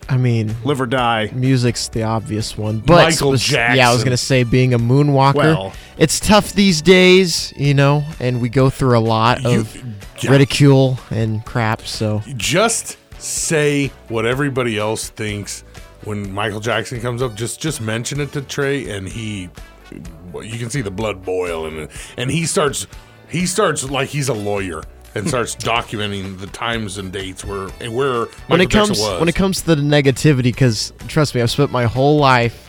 I 0.10 0.18
mean, 0.18 0.56
live 0.64 0.82
or 0.82 0.88
die. 0.88 1.30
Music's 1.34 1.88
the 1.88 2.04
obvious 2.04 2.58
one, 2.58 2.80
but 2.80 2.96
Michael 2.96 3.36
Jackson. 3.36 3.78
Yeah, 3.78 3.90
I 3.90 3.94
was 3.94 4.04
gonna 4.04 4.18
say 4.18 4.44
being 4.44 4.74
a 4.74 4.80
moonwalker. 4.80 5.36
Well, 5.36 5.74
it's 5.98 6.20
tough 6.20 6.54
these 6.54 6.82
days, 6.82 7.54
you 7.56 7.76
know, 7.76 8.04
and 8.20 8.42
we 8.42 8.50
go 8.50 8.70
through 8.70 8.98
a 8.98 9.00
lot 9.00 9.46
of 9.46 9.76
you, 9.76 10.30
ridicule 10.30 10.98
and 11.12 11.46
crap. 11.46 11.82
So 11.82 12.24
just 12.36 12.98
say 13.22 13.92
what 14.08 14.26
everybody 14.26 14.80
else 14.80 15.10
thinks 15.10 15.62
when 16.06 16.32
Michael 16.32 16.60
Jackson 16.60 17.00
comes 17.02 17.22
up. 17.22 17.36
Just 17.36 17.62
just 17.62 17.80
mention 17.80 18.20
it 18.20 18.32
to 18.32 18.42
Trey, 18.42 18.90
and 18.90 19.08
he 19.08 19.50
you 19.92 20.58
can 20.58 20.70
see 20.70 20.82
the 20.82 20.92
blood 20.92 21.24
boil, 21.24 21.68
and 21.68 21.88
and 22.18 22.32
he 22.32 22.46
starts 22.46 22.88
he 23.30 23.46
starts 23.46 23.88
like 23.90 24.10
he's 24.10 24.30
a 24.30 24.34
lawyer 24.34 24.82
and 25.16 25.28
starts 25.28 25.56
documenting 25.56 26.40
the 26.40 26.48
times 26.48 26.98
and 26.98 27.12
dates 27.12 27.44
where 27.44 27.70
and 27.82 27.96
where 27.96 28.26
Michael 28.26 28.32
when 28.48 28.62
it 28.62 28.70
comes 28.70 29.00
was. 29.00 29.20
when 29.20 29.30
it 29.30 29.36
comes 29.36 29.62
to 29.62 29.76
the 29.76 29.82
negativity, 29.82 30.44
because 30.44 30.94
trust 31.08 31.34
me, 31.36 31.42
I've 31.42 31.52
spent 31.52 31.72
my 31.72 31.86
whole 31.86 32.18
life 32.18 32.66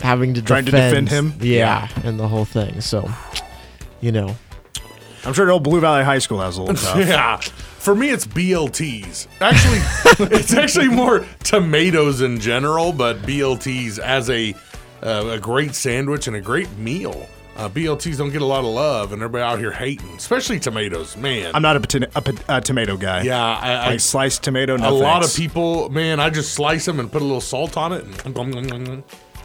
having 0.00 0.34
to 0.34 0.42
Trying 0.42 0.64
to 0.64 0.70
defend, 0.70 1.08
defend 1.08 1.32
him? 1.34 1.46
yeah, 1.46 1.88
and 2.04 2.18
the 2.18 2.26
whole 2.28 2.44
thing. 2.44 2.80
So, 2.80 3.08
you 4.00 4.12
know, 4.12 4.34
I'm 5.24 5.32
sure 5.34 5.50
old 5.50 5.62
Blue 5.62 5.80
Valley 5.80 6.04
High 6.04 6.18
School 6.18 6.40
has 6.40 6.56
a 6.56 6.62
little 6.62 6.76
tough. 6.82 6.98
yeah. 6.98 7.36
For 7.80 7.94
me, 7.94 8.10
it's 8.10 8.26
BLTs. 8.26 9.26
Actually, 9.40 10.28
it's 10.36 10.52
actually 10.52 10.88
more 10.88 11.24
tomatoes 11.44 12.20
in 12.20 12.38
general, 12.38 12.92
but 12.92 13.18
BLTs 13.22 13.98
as 13.98 14.28
a 14.28 14.54
uh, 15.02 15.30
a 15.32 15.38
great 15.38 15.74
sandwich 15.74 16.26
and 16.26 16.36
a 16.36 16.40
great 16.42 16.70
meal. 16.76 17.26
Uh, 17.60 17.68
BLTs 17.68 18.16
don't 18.16 18.30
get 18.30 18.40
a 18.40 18.46
lot 18.46 18.60
of 18.60 18.70
love, 18.72 19.12
and 19.12 19.20
everybody 19.20 19.42
out 19.42 19.58
here 19.58 19.70
hating, 19.70 20.08
especially 20.16 20.58
tomatoes. 20.58 21.14
Man, 21.18 21.54
I'm 21.54 21.60
not 21.60 21.76
a, 21.76 21.80
pota- 21.80 22.10
a, 22.14 22.22
po- 22.22 22.56
a 22.56 22.58
tomato 22.62 22.96
guy. 22.96 23.20
yeah, 23.20 23.38
I, 23.38 23.72
I, 23.72 23.86
Like 23.90 24.00
sliced 24.00 24.42
tomato, 24.42 24.76
a 24.76 24.78
no 24.78 24.96
lot 24.96 25.22
of 25.22 25.34
people, 25.34 25.90
man, 25.90 26.20
I 26.20 26.30
just 26.30 26.54
slice 26.54 26.86
them 26.86 26.98
and 26.98 27.12
put 27.12 27.20
a 27.20 27.24
little 27.26 27.42
salt 27.42 27.76
on 27.76 27.92
it, 27.92 28.02
and 28.24 28.34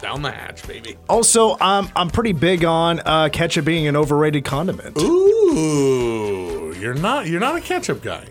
down 0.00 0.22
the 0.22 0.30
hatch, 0.30 0.66
baby. 0.66 0.96
Also, 1.10 1.58
I'm 1.60 1.90
I'm 1.94 2.08
pretty 2.08 2.32
big 2.32 2.64
on 2.64 3.00
uh, 3.04 3.28
ketchup 3.30 3.66
being 3.66 3.86
an 3.86 3.96
overrated 3.96 4.46
condiment. 4.46 4.96
Ooh, 4.98 6.74
you're 6.80 6.94
not 6.94 7.26
you're 7.26 7.40
not 7.40 7.56
a 7.56 7.60
ketchup 7.60 8.00
guy. 8.02 8.24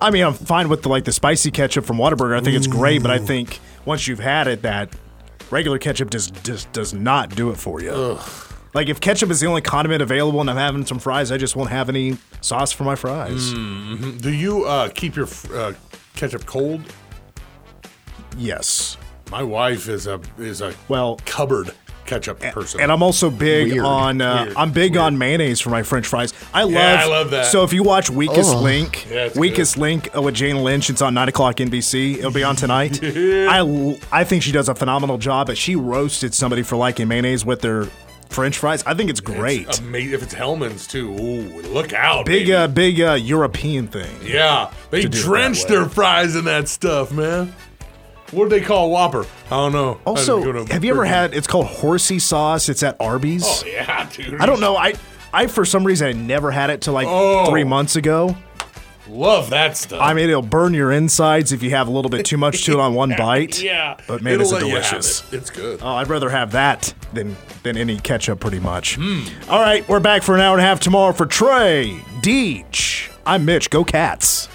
I 0.00 0.10
mean, 0.10 0.24
I'm 0.24 0.34
fine 0.34 0.68
with 0.68 0.82
the 0.82 0.88
like 0.88 1.04
the 1.04 1.12
spicy 1.12 1.52
ketchup 1.52 1.84
from 1.84 1.98
Whataburger. 1.98 2.36
I 2.36 2.40
think 2.40 2.56
it's 2.56 2.66
great, 2.66 3.02
but 3.02 3.12
I 3.12 3.18
think 3.18 3.60
once 3.84 4.08
you've 4.08 4.18
had 4.18 4.48
it, 4.48 4.62
that 4.62 4.92
regular 5.52 5.78
ketchup 5.78 6.10
just 6.10 6.42
just 6.42 6.72
does 6.72 6.92
not 6.92 7.36
do 7.36 7.50
it 7.50 7.56
for 7.56 7.80
you. 7.80 8.18
Like 8.74 8.88
if 8.88 9.00
ketchup 9.00 9.30
is 9.30 9.40
the 9.40 9.46
only 9.46 9.62
condiment 9.62 10.02
available 10.02 10.40
and 10.40 10.50
I'm 10.50 10.56
having 10.56 10.84
some 10.86 10.98
fries, 10.98 11.32
I 11.32 11.38
just 11.38 11.56
won't 11.56 11.70
have 11.70 11.88
any 11.88 12.16
sauce 12.40 12.70
for 12.72 12.84
my 12.84 12.94
fries. 12.96 13.52
Do 13.52 14.30
you 14.32 14.64
uh, 14.64 14.88
keep 14.90 15.16
your 15.16 15.28
uh, 15.54 15.72
ketchup 16.14 16.44
cold? 16.46 16.82
Yes. 18.36 18.96
My 19.30 19.42
wife 19.42 19.88
is 19.88 20.06
a 20.06 20.20
is 20.38 20.60
a 20.60 20.74
Well, 20.88 21.18
cupboard 21.26 21.72
ketchup 22.06 22.40
person. 22.40 22.80
And 22.80 22.90
I'm 22.90 23.02
also 23.02 23.28
big 23.28 23.72
Weird. 23.72 23.84
on 23.84 24.20
uh, 24.22 24.44
Weird. 24.44 24.56
I'm 24.56 24.72
big 24.72 24.96
on 24.96 25.18
mayonnaise 25.18 25.60
for 25.60 25.68
my 25.68 25.82
French 25.82 26.06
fries. 26.06 26.32
I 26.54 26.62
love 26.62 26.72
Yeah, 26.72 27.00
I 27.02 27.06
love 27.06 27.30
that. 27.32 27.46
So 27.46 27.64
if 27.64 27.72
you 27.74 27.82
watch 27.82 28.08
Weakest 28.08 28.54
Oh. 28.54 28.60
Link, 28.62 29.06
Yeah, 29.10 29.26
it's 29.26 29.36
Weakest 29.36 29.76
Link 29.76 30.08
uh, 30.16 30.22
with 30.22 30.34
Jane 30.34 30.62
Lynch, 30.62 30.88
it's 30.88 31.02
on 31.02 31.12
nine 31.14 31.28
o'clock 31.28 31.56
NBC. 31.56 32.16
It'll 32.18 32.30
be 32.30 32.44
on 32.44 32.56
tonight. 32.64 33.00
I 33.02 33.98
I 34.10 34.24
think 34.24 34.42
she 34.42 34.52
does 34.52 34.68
a 34.70 34.74
phenomenal 34.74 35.18
job. 35.18 35.48
But 35.48 35.58
she 35.58 35.76
roasted 35.76 36.32
somebody 36.34 36.62
for 36.62 36.76
liking 36.76 37.08
mayonnaise 37.08 37.44
with 37.44 37.60
their 37.60 37.88
French 38.30 38.58
fries. 38.58 38.82
I 38.86 38.94
think 38.94 39.10
it's 39.10 39.20
great. 39.20 39.68
It's 39.68 39.80
ama- 39.80 39.98
if 39.98 40.22
it's 40.22 40.34
Hellmann's 40.34 40.86
too, 40.86 41.10
ooh, 41.12 41.60
look 41.62 41.92
out, 41.92 42.26
big 42.26 42.46
baby. 42.46 42.54
uh, 42.54 42.66
big 42.68 43.00
uh, 43.00 43.12
European 43.14 43.86
thing. 43.88 44.14
yeah, 44.22 44.70
they 44.90 45.02
to 45.02 45.08
do 45.08 45.18
it 45.18 45.22
drench 45.22 45.64
way. 45.64 45.68
their 45.70 45.88
fries 45.88 46.36
in 46.36 46.44
that 46.44 46.68
stuff, 46.68 47.10
man. 47.12 47.54
What 48.30 48.44
do 48.44 48.50
they 48.50 48.60
call 48.60 48.90
Whopper? 48.90 49.24
I 49.46 49.50
don't 49.50 49.72
know. 49.72 49.92
I 49.92 49.92
didn't 49.94 50.06
Also, 50.06 50.52
to 50.66 50.72
have 50.74 50.84
you 50.84 50.92
ever 50.92 51.06
had? 51.06 51.32
It's 51.34 51.46
called 51.46 51.66
horsey 51.66 52.18
sauce. 52.18 52.68
It's 52.68 52.82
at 52.82 52.96
Arby's. 53.00 53.42
Oh 53.46 53.62
yeah, 53.66 54.06
dude. 54.14 54.38
I 54.40 54.44
don't 54.46 54.60
know. 54.60 54.76
I 54.76 54.94
I 55.32 55.46
for 55.46 55.64
some 55.64 55.82
reason 55.84 56.08
I 56.08 56.12
never 56.12 56.50
had 56.50 56.68
it 56.70 56.82
till 56.82 56.92
like 56.92 57.08
Oh. 57.08 57.46
three 57.50 57.64
months 57.64 57.96
ago. 57.96 58.36
Love 59.08 59.50
that 59.50 59.76
stuff. 59.76 60.00
I 60.00 60.14
mean, 60.14 60.28
it'll 60.28 60.42
burn 60.42 60.74
your 60.74 60.92
insides 60.92 61.52
if 61.52 61.62
you 61.62 61.70
have 61.70 61.88
a 61.88 61.90
little 61.90 62.10
bit 62.10 62.26
too 62.26 62.36
much 62.36 62.64
to 62.66 62.72
it 62.72 62.78
on 62.80 62.94
one 62.94 63.10
bite. 63.18 63.60
yeah, 63.62 63.96
But 64.06 64.22
man, 64.22 64.34
It'll 64.34 64.46
is 64.46 64.52
it 64.52 64.54
let 64.56 64.66
you 64.66 64.74
have 64.76 64.90
delicious. 64.90 65.32
it. 65.32 65.36
It's 65.36 65.50
good. 65.50 65.80
Oh, 65.82 65.94
I'd 65.94 66.08
rather 66.08 66.30
have 66.30 66.52
that 66.52 66.92
than 67.12 67.36
than 67.62 67.76
any 67.76 67.98
ketchup, 67.98 68.40
pretty 68.40 68.60
much. 68.60 68.96
Hmm. 68.96 69.22
All 69.50 69.60
right, 69.60 69.86
we're 69.88 70.00
back 70.00 70.22
for 70.22 70.34
an 70.34 70.40
hour 70.40 70.56
and 70.56 70.62
a 70.64 70.66
half 70.66 70.80
tomorrow 70.80 71.12
for 71.12 71.26
Trey 71.26 72.00
Deech. 72.22 73.10
I'm 73.26 73.44
Mitch. 73.44 73.70
Go 73.70 73.84
Cats. 73.84 74.48